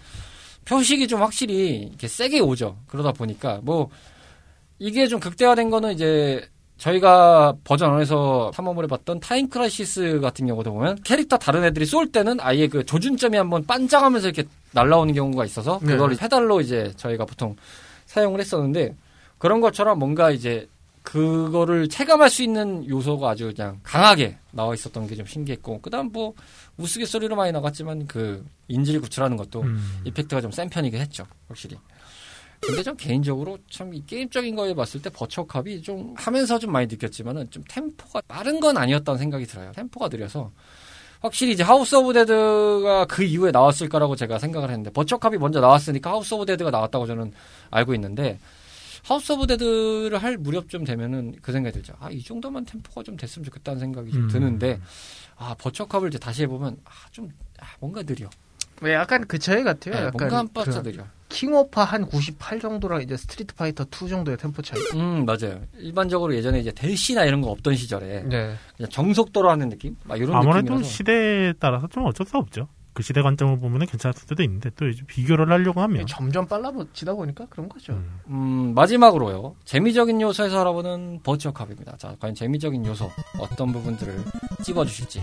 [0.65, 2.77] 표식이 좀 확실히 이렇게 세게 오죠.
[2.87, 3.89] 그러다 보니까 뭐
[4.79, 6.47] 이게 좀 극대화된 거는 이제
[6.85, 12.39] 저희가 버전 1에서 탐험을 해봤던 타임 크라시스 같은 경우도 보면 캐릭터 다른 애들이 쏠 때는
[12.41, 15.91] 아예 그 조준점이 한번 반짝하면서 이렇게 날라오는 경우가 있어서 네.
[15.93, 17.55] 그걸 페달로 이제 저희가 보통
[18.07, 18.95] 사용을 했었는데
[19.37, 20.67] 그런 것처럼 뭔가 이제
[21.03, 26.33] 그거를 체감할 수 있는 요소가 아주 그냥 강하게 나와 있었던 게 좀 신기했고 그다음 뭐
[26.77, 30.01] 우스갯소리로 많이 나갔지만 그 인질 구출하는 것도 음.
[30.05, 31.77] effect가 좀 센 편이긴 했죠 확실히
[32.61, 36.87] 근데 좀 개인적으로 참 이 게임적인 거에 봤을 때 버추어 캅이 좀 하면서 좀 많이
[36.87, 40.51] 느꼈지만은 좀 템포가 빠른 건 아니었다는 생각이 들어요 템포가 느려서
[41.21, 45.59] 확실히 이제 하우스 오브 데드가 그 이후에 나왔을 거라고 제가 생각을 했는데 버추어 캅이 먼저
[45.59, 47.33] 나왔으니까 하우스 오브 데드가 나왔다고 저는
[47.71, 48.39] 알고 있는데
[49.03, 51.93] 하우스 오브 데드를 할 무렵쯤 되면은 그 생각이 들죠.
[51.99, 54.27] 아, 이 정도만 템포가 좀 됐으면 좋겠다는 생각이 좀 음.
[54.27, 54.79] 드는데,
[55.37, 57.27] 아, 버추어 캅을 이제 다시 해보면, 아, 좀,
[57.59, 58.29] 아, 뭔가 느려.
[58.79, 59.95] 왜 약간 그 차이 같아요.
[59.95, 61.03] 네, 뭔가 한 약간 빠져 그 느려.
[61.31, 64.79] 킹오파 한 98 정도랑 이제 스트리트 파이터 2 정도의 템포 차이.
[64.95, 65.61] 음, 맞아요.
[65.77, 68.53] 일반적으로 예전에 이제 대시나 이런 거 없던 시절에, 네.
[68.77, 69.95] 그냥 정속도로 하는 느낌?
[70.03, 70.89] 막 이런 아무래도 느낌이라서.
[70.89, 72.67] 시대에 따라서 좀 어쩔 수 없죠.
[72.93, 77.45] 그 시대 관점을 보면 괜찮을 수도 있는데 또 이제 비교를 하려고 하면 점점 빨라지다 보니까
[77.49, 77.93] 그런 거죠.
[77.93, 78.19] 음.
[78.27, 79.55] 음, 마지막으로요.
[79.63, 81.95] 재미적인 요소에서 알아보는 버추어 캅입니다.
[81.97, 83.09] 자, 과연 재미적인 요소
[83.39, 84.13] 어떤 부분들을
[84.63, 85.21] 찝어주실지.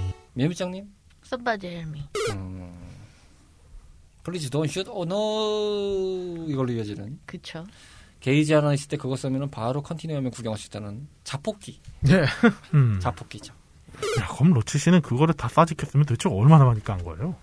[1.27, 2.09] Somebody help me.
[2.33, 2.73] 음,
[4.29, 7.64] please don't shoot, oh, no 이걸로 이어지는 그쵸.
[8.20, 11.81] 게이지 하나 있을 때 그거 쓰면 바로 continue하면 구경할 수 있다는 자폭기.
[12.01, 12.24] 네.
[12.74, 12.99] 음.
[13.01, 13.55] 자폭기죠.
[14.20, 17.37] 야, 그럼 로치 씨는 그거를 다 쏴제꼈으면 도대체 얼마나 많이 깐 거예요?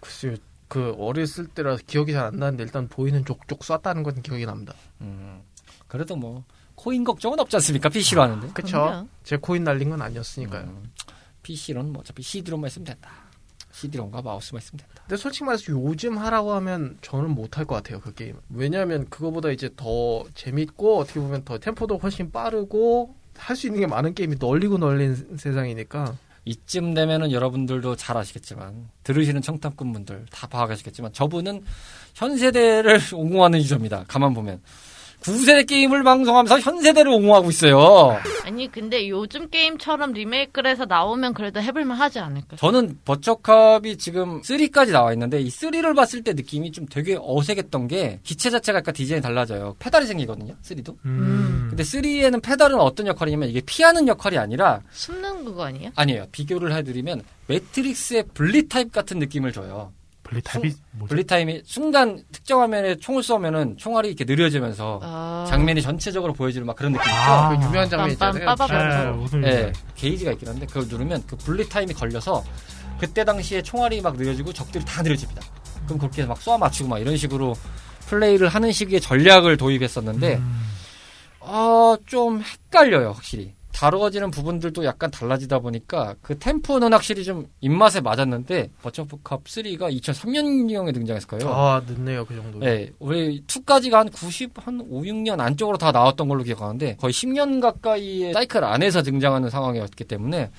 [0.00, 0.36] 글쎄요.
[0.68, 4.74] 그 어렸을 때라 기억이 잘 안 나는데 일단 보이는 족족 쐈다는 건 기억이 납니다.
[5.00, 5.42] 음,
[5.88, 6.44] 그래도 뭐
[6.76, 7.88] 코인 걱정은 없지 않습니까?
[7.88, 8.46] PC로 하는데.
[8.54, 8.78] 그쵸?
[8.78, 9.08] 그럼요.
[9.24, 10.62] 제 코인 날린 건 아니었으니까요.
[10.64, 10.92] 음,
[11.42, 13.10] PC로는 뭐 어차피 CD로만 있으면 된다.
[13.80, 15.02] CD로인가 마우스만 있으면 된다.
[15.06, 18.36] 근데 솔직히 말해서 요즘 하라고 하면 저는 못할 것 같아요 그 게임.
[18.50, 23.86] 왜냐하면 그거보다 이제 더 재밌고 어떻게 보면 더 템포도 훨씬 빠르고 할 수 있는 게
[23.86, 26.16] 많은 게임이 널리고 널린 세상이니까.
[26.44, 31.62] 이쯤 되면은 여러분들도 잘 아시겠지만 들으시는 청탐꾼 분들 다 파악하시겠지만 저분은
[32.14, 34.04] 현 세대를 옹호하는 유저입니다.
[34.08, 34.60] 가만 보면
[35.22, 38.18] 9세대 게임을 방송하면서 현 세대를 옹호하고 있어요.
[38.44, 42.56] 아니 근데 요즘 게임처럼 리메이크를 해서 나오면 그래도 해볼만 하지 않을까?
[42.56, 48.20] 저는 버처캅이 지금 3까지 나와 있는데 이 3를 봤을 때 느낌이 좀 되게 어색했던 게
[48.22, 49.76] 기체 자체가 약간 디자인이 달라져요.
[49.78, 50.54] 페달이 생기거든요.
[50.62, 50.94] 3도.
[51.04, 51.66] 음.
[51.68, 55.90] 근데 3에는 페달은 어떤 역할이냐면 이게 피하는 역할이 아니라 숨는 그거 아니에요?
[55.96, 56.26] 아니에요.
[56.32, 59.92] 비교를 해드리면 매트릭스의 bullet time 같은 느낌을 줘요.
[60.28, 61.08] bullet time이 뭐죠?
[61.08, 65.46] bullet time이 순간 특정 화면에 총을 쏘면은 총알이 이렇게 느려지면서 아...
[65.48, 67.20] 장면이 전체적으로 보여지는 막 그런 느낌 있죠.
[67.20, 67.48] 아.
[67.48, 68.44] 그 유명한 장면 있잖아요.
[69.40, 72.44] 네, 예, 게이지가 있긴 한데 그걸 누르면 그 bullet time이 걸려서
[72.98, 75.42] 그때 당시에 총알이 막 느려지고 적들이 다 느려집니다.
[75.86, 77.54] 그럼 그렇게 막 쏘아 맞추고 막 이런 식으로
[78.08, 80.68] 플레이를 하는 식의 전략을 도입했었는데 음.
[81.40, 83.54] 어, 좀 헷갈려요, 확실히.
[83.72, 90.92] 다루어지는 부분들도 약간 달라지다 보니까 그 템포는 확실히 좀 입맛에 맞았는데 버추어 캅 3가 2003년경에
[90.94, 91.52] 등장했을 거예요.
[91.52, 92.58] 아 늦네요 그 정도.
[92.58, 97.60] 네, 우리 2까지가 한 90, 한 5, 6년 안쪽으로 다 나왔던 걸로 기억하는데 거의 10년
[97.60, 100.50] 가까이의 사이클 안에서 등장하는 상황이었기 때문에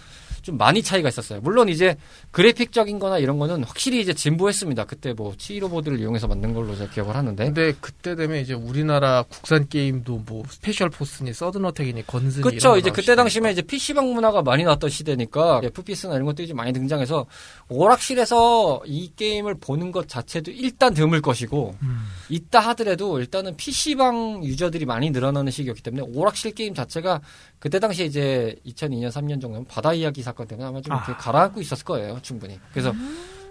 [0.50, 1.39] 좀 많이 차이가 있었어요.
[1.41, 1.95] 물론 이제
[2.32, 4.86] 그래픽적인 거나 이런 거는 확실히 이제 진보했습니다.
[4.86, 7.45] 그때 뭐 치히로 보드를 이용해서 만든 걸로 제가 기억을 하는데.
[7.45, 12.04] 근데 그때 되면 이제 우리나라 국산 게임도 뭐 스페셜 포스니 서든어택이니.
[12.50, 13.16] 이런 거 이제 그때.
[13.16, 17.26] 당시면 이제 PC방 문화가 많이 나왔던 시대니까 FPS나 이런 것들이 좀 많이 등장해서
[17.68, 22.08] 오락실에서 이 게임을 보는 것 자체도 일단 드물 것이고 음.
[22.30, 27.22] 있다 하더라도 일단은 PC방 유저들이 많이 늘어나는 시기였기 때문에 오락실 게임 자체가
[27.60, 31.18] 그때 당시에 이제 2002년 3년 정도면 바다 이야기 사건 때문에 아마 좀 이렇게 아.
[31.18, 32.20] 가라앉고 있었을 거예요.
[32.22, 32.60] 충분히.
[32.72, 32.93] 그래서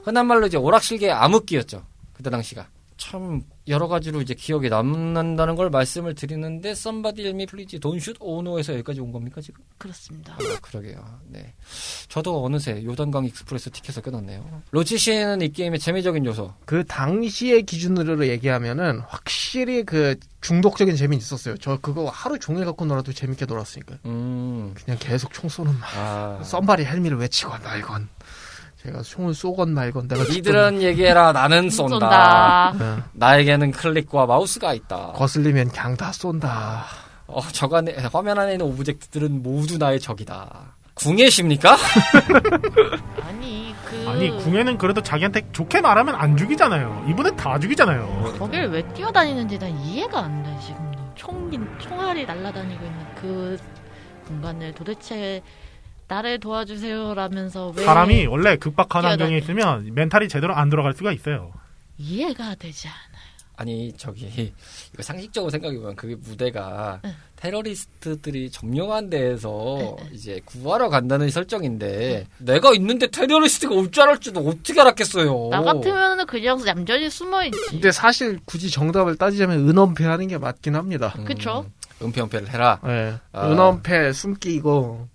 [0.03, 1.85] 흔한 말로 이제 오락실계 암흑기였죠.
[2.15, 2.69] 그때 당시가.
[2.99, 9.01] 참 여러 가지로 이제 기억에 남는다는 걸 말씀을 드리는데 썸바디 일미 플리지 돈슛 오노에서 여기까지
[9.01, 9.63] 온 겁니까 지금?
[9.79, 10.35] 그렇습니다.
[10.35, 11.21] 아, 그러게요.
[11.27, 11.55] 네.
[12.09, 14.63] 저도 어느새 요단강 express 티켓을 끊었네요.
[14.73, 16.55] 로치 씨는 이 게임의 재미적인 요소.
[16.65, 21.57] 그 당시의 기준으로 얘기하면은 확실히 그 중독적인 재미는 있었어요.
[21.59, 23.99] 저 그거 하루 종일 갖고 놀아도 재밌게 놀았으니까.
[24.07, 24.75] 음.
[24.75, 25.89] 그냥 계속 총 쏘는 말.
[25.97, 26.43] 아.
[26.43, 28.09] somebody help me를 외치건 말건.
[28.83, 31.33] 제가 총을 쏘건 말건 내가 니들은 얘기해라.
[31.33, 31.99] 나는 쏜다.
[31.99, 32.74] 쏜다.
[32.79, 33.03] 네.
[33.14, 35.12] 나에게는 클릭과 마우스가 있다.
[35.16, 36.85] 거슬리면 그냥 다 쏜다.
[37.26, 40.74] 어, 저간에 화면 안에 있는 object들은 모두 나의 적이다.
[40.95, 41.76] 궁예십니까?
[43.26, 47.07] 아니 그 아니 궁예는 그래도 자기한테 좋게 말하면 안 죽이잖아요.
[47.11, 48.35] 이분은 다 죽이잖아요.
[48.39, 53.59] 거길 왜 뛰어다니는지 난 이해가 안 돼 지금도 총긴 총알이 날아다니고 있는 그
[54.29, 55.43] 공간을 도대체
[56.09, 61.53] 나를 도와주세요라면서 왜 사람이 원래 극박한 환경에 있으면 멘탈이 제대로 안 돌아갈 수가 있어요.
[61.99, 63.19] 이해가 되지 않아.
[63.57, 64.53] 아니 저기
[64.95, 67.13] 이거 상식적으로 생각해보면 그게 무대가 응.
[67.37, 75.49] 테러리스트들이 점령한 데에서 이제 구하러 간다는 설정인데 내가 있는데 테러리스트가 올 줄 알았지도 어떻게 알았겠어요.
[75.51, 77.59] 나 같으면은 그냥 얌전히 숨어 있지.
[77.71, 81.13] 근데 사실 굳이 정답을 따지자면 은엄패 하는 게 맞긴 합니다.
[81.19, 81.67] 음, 그쵸?
[82.01, 82.79] 은폐 은폐를 해라.
[82.87, 83.15] 예.
[83.33, 83.49] 아.
[83.51, 85.09] 은엄패 숨기 이거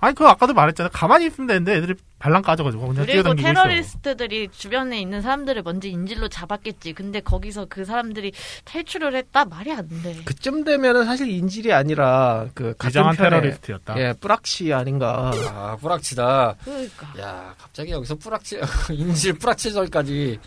[0.00, 0.90] 아니 그거 아까도 말했잖아요.
[0.92, 3.52] 가만히 있으면 되는데 애들이 발랑 까져가지고 그냥 그리고 뛰어다니고 있어.
[3.62, 6.94] 테러리스트들이 주변에 있는 사람들을 먼저 인질로 잡았겠지.
[6.94, 8.32] 근데 거기서 그 사람들이
[8.64, 9.44] 탈출을 했다?
[9.44, 10.16] 말이 안 돼.
[10.24, 13.98] 그쯤 되면은 사실 인질이 아니라 그 같은 테러리스트였다.
[14.00, 15.32] 예, 뿌락치 아닌가.
[15.48, 16.56] 아 뿌락치다.
[16.64, 17.14] 그러니까.
[17.20, 18.58] 야 갑자기 여기서 뿌락치
[18.92, 20.38] 인질 뿌락치설까지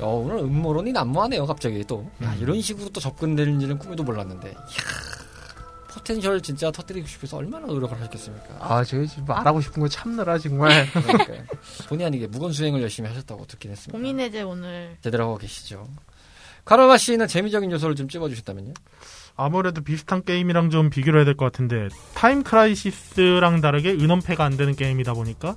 [0.00, 4.56] 야, 오늘 음모론이 난무하네요 갑자기 또 야, 이런 식으로 또 접근되는지는 꿈에도 몰랐는데 이야,
[6.04, 10.86] potential 진짜 터뜨리고 싶어서 얼마나 노력을 하셨겠습니까 아, 제가 지금 말하고 싶은 거 참느라 정말.
[10.92, 11.42] 그러니까요.
[11.88, 15.88] 본의 아니게 묵언 수행을 열심히 하셨다고 듣긴 했습니다 고민의 제 오늘 제대로 하고 계시죠
[16.66, 18.74] 카르마 씨는 재미적인 요소를 좀 찝어주셨다면요
[19.36, 24.76] 아무래도 비슷한 게임이랑 좀 비교를 해야 될 것 같은데 Time Crisis랑 다르게 은엄폐가 안 되는
[24.76, 25.56] 게임이다 보니까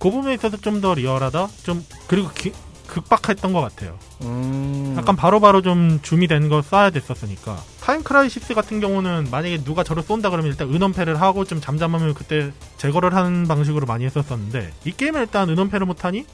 [0.00, 1.48] 그 부분에 있어서 좀 더 리얼하다.
[1.62, 2.52] 좀 그리고 기-
[2.94, 3.98] 극박했던 것 같아요.
[4.22, 4.94] 음.
[4.96, 7.60] 약간 바로바로 좀 줌이 된거 쏴야 됐었으니까.
[7.80, 12.52] Time Crisis 같은 경우는 만약에 누가 저를 쏜다 그러면 일단 은엄폐를 하고 좀 잠잠하면 그때
[12.76, 16.24] 제거를 하는 방식으로 많이 했었었는데 이 게임은 일단 은엄폐를 못하니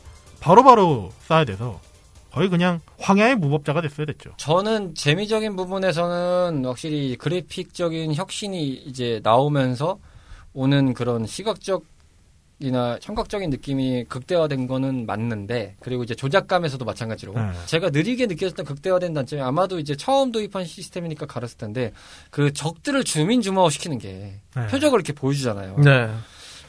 [0.41, 1.81] 바로바로 쏴야 돼서
[2.31, 4.31] 거의 그냥 황야의 무법자가 됐어야 됐죠.
[4.37, 9.99] 저는 재미적인 부분에서는 확실히 그래픽적인 혁신이 이제 나오면서
[10.53, 11.85] 오는 그런 시각적
[12.63, 17.53] 이나 청각적인 느낌이 극대화된 거는 맞는데 그리고 이제 조작감에서도 마찬가지로 네.
[17.65, 21.93] 제가 느리게 느꼈던 극대화된 단점이 아마도 이제 처음 도입한 시스템이니까 가렸을 텐데
[22.31, 24.67] 그 적들을 주민 주마화 시키는 게 네.
[24.67, 25.79] 표적을 이렇게 보여주잖아요.
[25.79, 26.11] 네.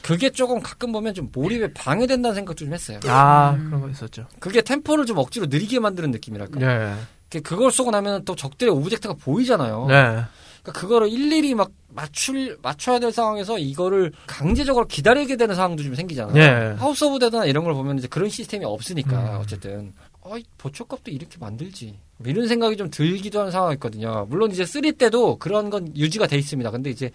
[0.02, 3.00] 그게 조금 가끔 보면 좀 몰입에 방해된다는 생각도 좀 했어요.
[3.08, 3.66] 아 음.
[3.68, 4.28] 그런 거 있었죠.
[4.39, 6.60] 그게 템포를 좀 억지로 느리게 만드는 느낌이랄까.
[6.60, 6.96] 네.
[7.30, 9.88] 그- 그걸 쏘고 나면 또 적들의 object가 보이잖아요.
[9.89, 10.22] 네.
[10.62, 16.34] 그러니까 그거를 일일이 막 맞출 맞춰야 될 상황에서 이거를 강제적으로 기다리게 되는 상황도 좀 생기잖아요.
[16.34, 16.76] 네.
[16.78, 19.41] House of Dead나 이런 걸 보면 이제 그런 시스템이 없으니까 음.
[19.41, 24.28] 어쨌든 어이 보초값도 이렇게 만들지 뭐 이런 생각이 좀 들기도 하는 상황이거든요.
[24.30, 26.70] 물론 이제 3 때도 그런 건 유지가 돼 있습니다.
[26.70, 27.12] 근데 이제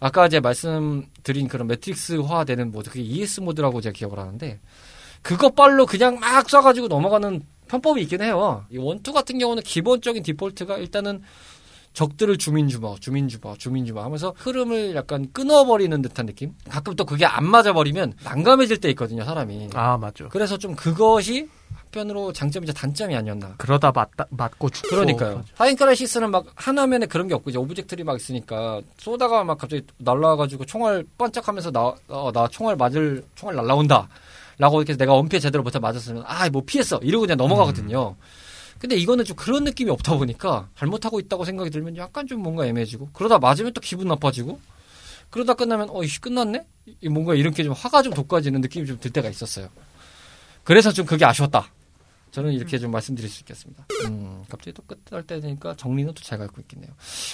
[0.00, 4.60] 아까 이제 말씀드린 그런 매트릭스화되는 모드 그게 ES 모드라고 제가 기억을 하는데
[5.22, 8.64] 그것 빨로 그냥 막 쏴가지고 넘어가는 편법이 있긴 해요.
[8.70, 11.22] 이 원투 같은 경우는 기본적인 디폴트가 일단은
[11.98, 16.54] 적들을 주민주마, 주민주마, 주민주마 하면서 흐름을 약간 끊어버리는 듯한 느낌?
[16.70, 19.70] 가끔 또 그게 안 맞아버리면 난감해질 때 있거든요, 사람이.
[19.74, 20.28] 아 맞죠.
[20.28, 23.54] 그래서 좀 그것이 한편으로 장점이자 단점이 아니었나.
[23.58, 24.90] 그러다 맞다 맞고 죽고.
[24.90, 25.42] 그러니까요.
[25.56, 29.82] Time Crisis는 막 한 화면에 그런 게 없고 이제 object들이 막 있으니까 쏘다가 막 갑자기
[29.98, 34.06] 날라와가지고 총알 반짝하면서 나, 어, 나 총알 맞을 총알 날라온다.
[34.58, 38.14] 라고 이렇게 내가 은폐 제대로 못해 맞았으면 아 뭐 피했어 이러고 그냥 넘어가거든요.
[38.78, 43.10] 근데 이거는 좀 그런 느낌이 없다 보니까 잘못하고 있다고 생각이 들면 약간 좀 뭔가 애매해지고
[43.12, 44.60] 그러다 맞으면 또 기분 나빠지고
[45.30, 46.64] 그러다 끝나면 어 이씨 끝났네
[47.00, 49.68] 이 뭔가 이렇게 좀 화가 좀 돋궈지는 느낌이 좀 들 때가 있었어요.
[50.64, 51.70] 그래서 좀 그게 아쉬웠다.
[52.30, 53.86] 저는 이렇게 좀 말씀드릴 수 있겠습니다.
[54.06, 56.90] 음, 갑자기 또 끝날 때 되니까 정리는 또 잘 갖고 있겠네요.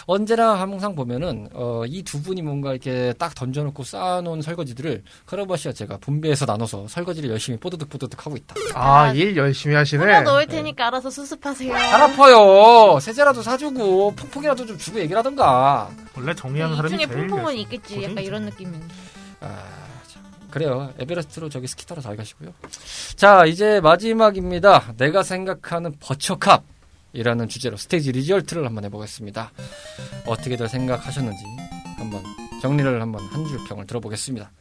[0.06, 5.96] 언제나 항상 보면은 어, 이 두 분이 뭔가 이렇게 딱 던져놓고 쌓아놓은 설거지들을 카라바시와 제가
[5.98, 8.54] 분배해서 나눠서 설거지를 열심히 뽀드득 뽀드득 하고 있다.
[8.74, 10.04] 아일 열심히 하시네.
[10.04, 11.72] 뿌려 넣을 테니까 알아서 수습하세요.
[11.76, 12.98] 잘 아파요.
[13.00, 15.90] 세제라도 사주고 퐁퐁이라도 좀 주고 얘기를 하던가.
[16.16, 18.02] 원래 정리하는 이 사람이 중에 제일 퐁퐁은 있겠지.
[18.04, 18.22] 약간.
[18.22, 18.80] 이런 느낌인.
[19.40, 19.83] 아, 참.
[20.54, 20.92] 그래요.
[21.00, 22.54] 에베레스트로 저기 스키 타러 잘 가시고요.
[23.16, 24.94] 자, 이제 마지막입니다.
[24.96, 26.62] 내가 생각하는 Virtua Cop
[27.12, 29.50] 이라는 주제로 stage result를 한번 해보겠습니다.
[30.26, 31.42] 어떻게들 생각하셨는지
[31.96, 32.22] 한번
[32.62, 34.52] 정리를 한번 한 줄 평을 들어보겠습니다.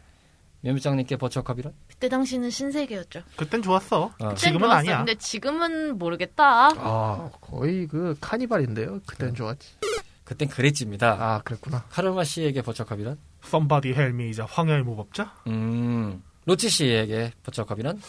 [0.62, 1.74] 면부장님께 Virtua Cop이란?
[1.88, 3.22] 그때 당시는 신세계였죠.
[3.36, 4.06] 그땐 좋았어.
[4.06, 4.10] 어.
[4.18, 4.76] 그땐 지금은 좋았어.
[4.80, 4.98] 아니야.
[4.98, 6.70] 근데 지금은 모르겠다.
[6.76, 9.02] 아 거의 그 카니발인데요.
[9.06, 9.74] 그땐 좋았지.
[10.24, 11.18] 그땐 그랬지입니다.
[11.20, 11.86] 아 그랬구나.
[11.90, 12.64] 카르마 씨에게?
[13.46, 15.34] Somebody help me이자 황야의 무법자?
[15.48, 18.02] 음, 로치 씨에게 버처캅이란?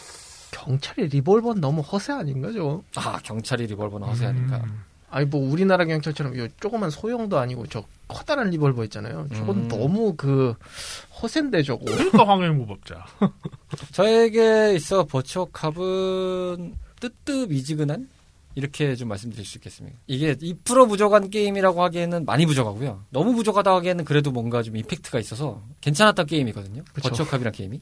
[0.51, 4.57] 경찰이 리볼버는 너무 허세 아닌가 죠 아, 경찰이 리볼버는 허세하니까.
[4.57, 4.83] 음.
[5.09, 9.27] 아니 뭐 우리나라 경찰처럼 요 조그만 소형도 아니고 저 커다란 리볼버 있잖아요.
[9.33, 9.67] 저건 음.
[9.67, 10.55] 너무 그
[11.21, 11.85] 허세인데 저거.
[11.85, 13.05] 그러니까 황야의 무법자.
[13.91, 18.09] 저에게 있어 버처캅은 뜨뜻 미지근한
[18.55, 19.97] 이렇게 좀 말씀드릴 수 있겠습니다.
[20.07, 23.03] 이게 2% 부족한 게임이라고 하기에는 많이 부족하고요.
[23.09, 26.83] 너무 부족하다 하기에는 그래도 뭔가 좀 이펙트가 있어서 괜찮았던 게임이거든요.
[26.93, 27.09] 그쵸.
[27.09, 27.81] 버처캅이란 게임이.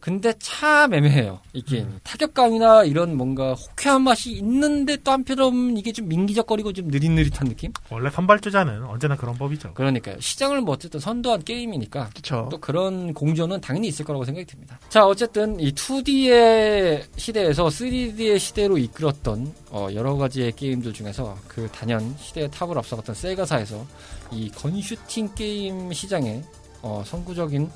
[0.00, 1.40] 근데 참 애매해요.
[1.52, 1.86] 이 게임이.
[2.02, 7.72] 타격감이나 이런 뭔가 호쾌한 맛이 있는데 또 한편으로는 이게 좀 민기적거리고 좀 느릿느릿한 느낌?
[7.90, 9.74] 원래 선발주자는 언제나 그런 법이죠.
[9.74, 10.20] 그러니까요.
[10.20, 12.48] 시장을 뭐 어쨌든 선도한 게임이니까 그쵸.
[12.50, 14.78] 또 그런 공조는 당연히 있을 거라고 생각이 듭니다.
[14.88, 22.14] 자, 어쨌든 이 2D의 시대에서 3D의 시대로 이끌었던 어, 여러 가지의 게임들 중에서 그 단연
[22.18, 23.86] 시대의 탑을 앞서갔던 세가사에서
[24.32, 26.42] 이 건슈팅 게임 시장에
[26.82, 27.70] 어, 선구적인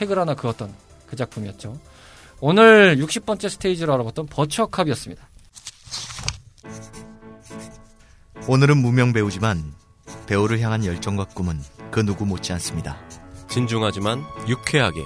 [0.00, 0.72] 획을 하나 그었던
[1.08, 1.78] 그 작품이었죠.
[2.40, 5.28] 오늘 60번째 스테이지로 알아봤던 버처캅이었습니다.
[8.46, 9.74] 오늘은 무명 배우지만
[10.26, 12.96] 배우를 향한 열정과 꿈은 그 누구 못지 않습니다.
[13.48, 15.02] 진중하지만 유쾌하게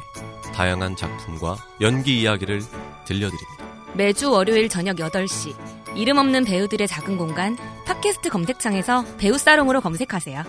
[0.55, 2.61] 다양한 작품과 연기 이야기를
[3.07, 3.63] 들려드립니다.
[3.95, 5.55] 매주 월요일 저녁 8시
[5.97, 10.43] 이름 없는 배우들의 작은 공간 팟캐스트 검색창에서 배우 사롱으로 검색하세요.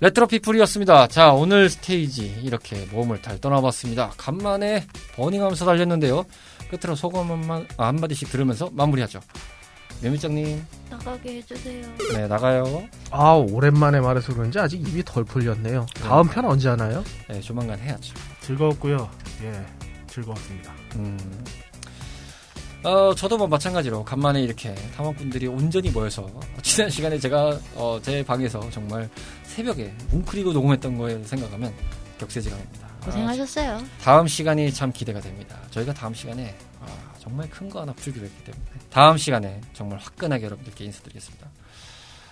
[0.00, 1.08] 레트로 피플이었습니다.
[1.08, 4.12] 자, 오늘 스테이지 이렇게 모험을 잘 떠나봤습니다.
[4.16, 6.24] 간만에 버닝하면서 달렸는데요.
[6.70, 9.20] 끝으로 소감 한마, 아, 한마디씩 들으면서 마무리하죠.
[10.00, 11.86] 면미장님, 나가게 해주세요.
[12.14, 12.88] 네, 나가요.
[13.10, 15.84] 아 오랜만에 말해서 그런지 아직 입이 덜 풀렸네요.
[16.02, 17.04] 다음 편 언제 하나요?
[17.28, 18.14] 네, 조만간 해야죠.
[18.40, 19.10] 즐거웠고요.
[19.42, 19.66] 예,
[20.06, 20.72] 즐거웠습니다.
[20.96, 21.44] 음.
[22.82, 26.26] 어, 저도 뭐 마찬가지로 간만에 이렇게 탐험꾼들이 온전히 모여서
[26.62, 29.06] 지난 시간에 제가 어, 제 방에서 정말
[29.60, 31.72] 새벽에 뭉클이고 녹음했던 거에 생각하면
[32.18, 32.88] 격세지감입니다.
[33.04, 33.76] 고생하셨어요.
[33.76, 35.56] 아, 다음 시간이 참 기대가 됩니다.
[35.70, 36.86] 저희가 다음 시간에 아,
[37.18, 41.46] 정말 큰 거 하나 풀기로 했기 때문에 다음 시간에 정말 화끈하게 여러분들께 인사드리겠습니다.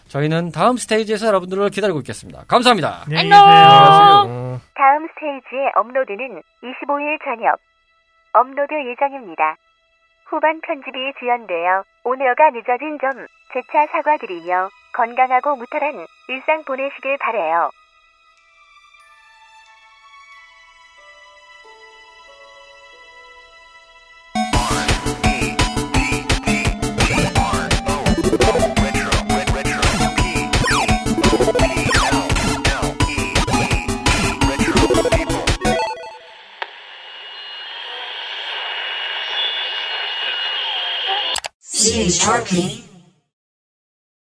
[0.08, 2.44] 저희는 다음 스테이지에서 여러분들을 기다리고 있겠습니다.
[2.48, 3.04] 감사합니다.
[3.04, 3.20] 안녕!
[3.20, 3.36] 계세요.
[4.26, 7.60] 어, 다음 스테이지의 업로드는 25일 저녁
[8.32, 9.56] 업로드 예정입니다.
[10.30, 17.70] 후반 편집이 지연되어 오늘가 늦어진 점 재차 사과드리며 건강하고 무탈한 일상 보내시길 바래요.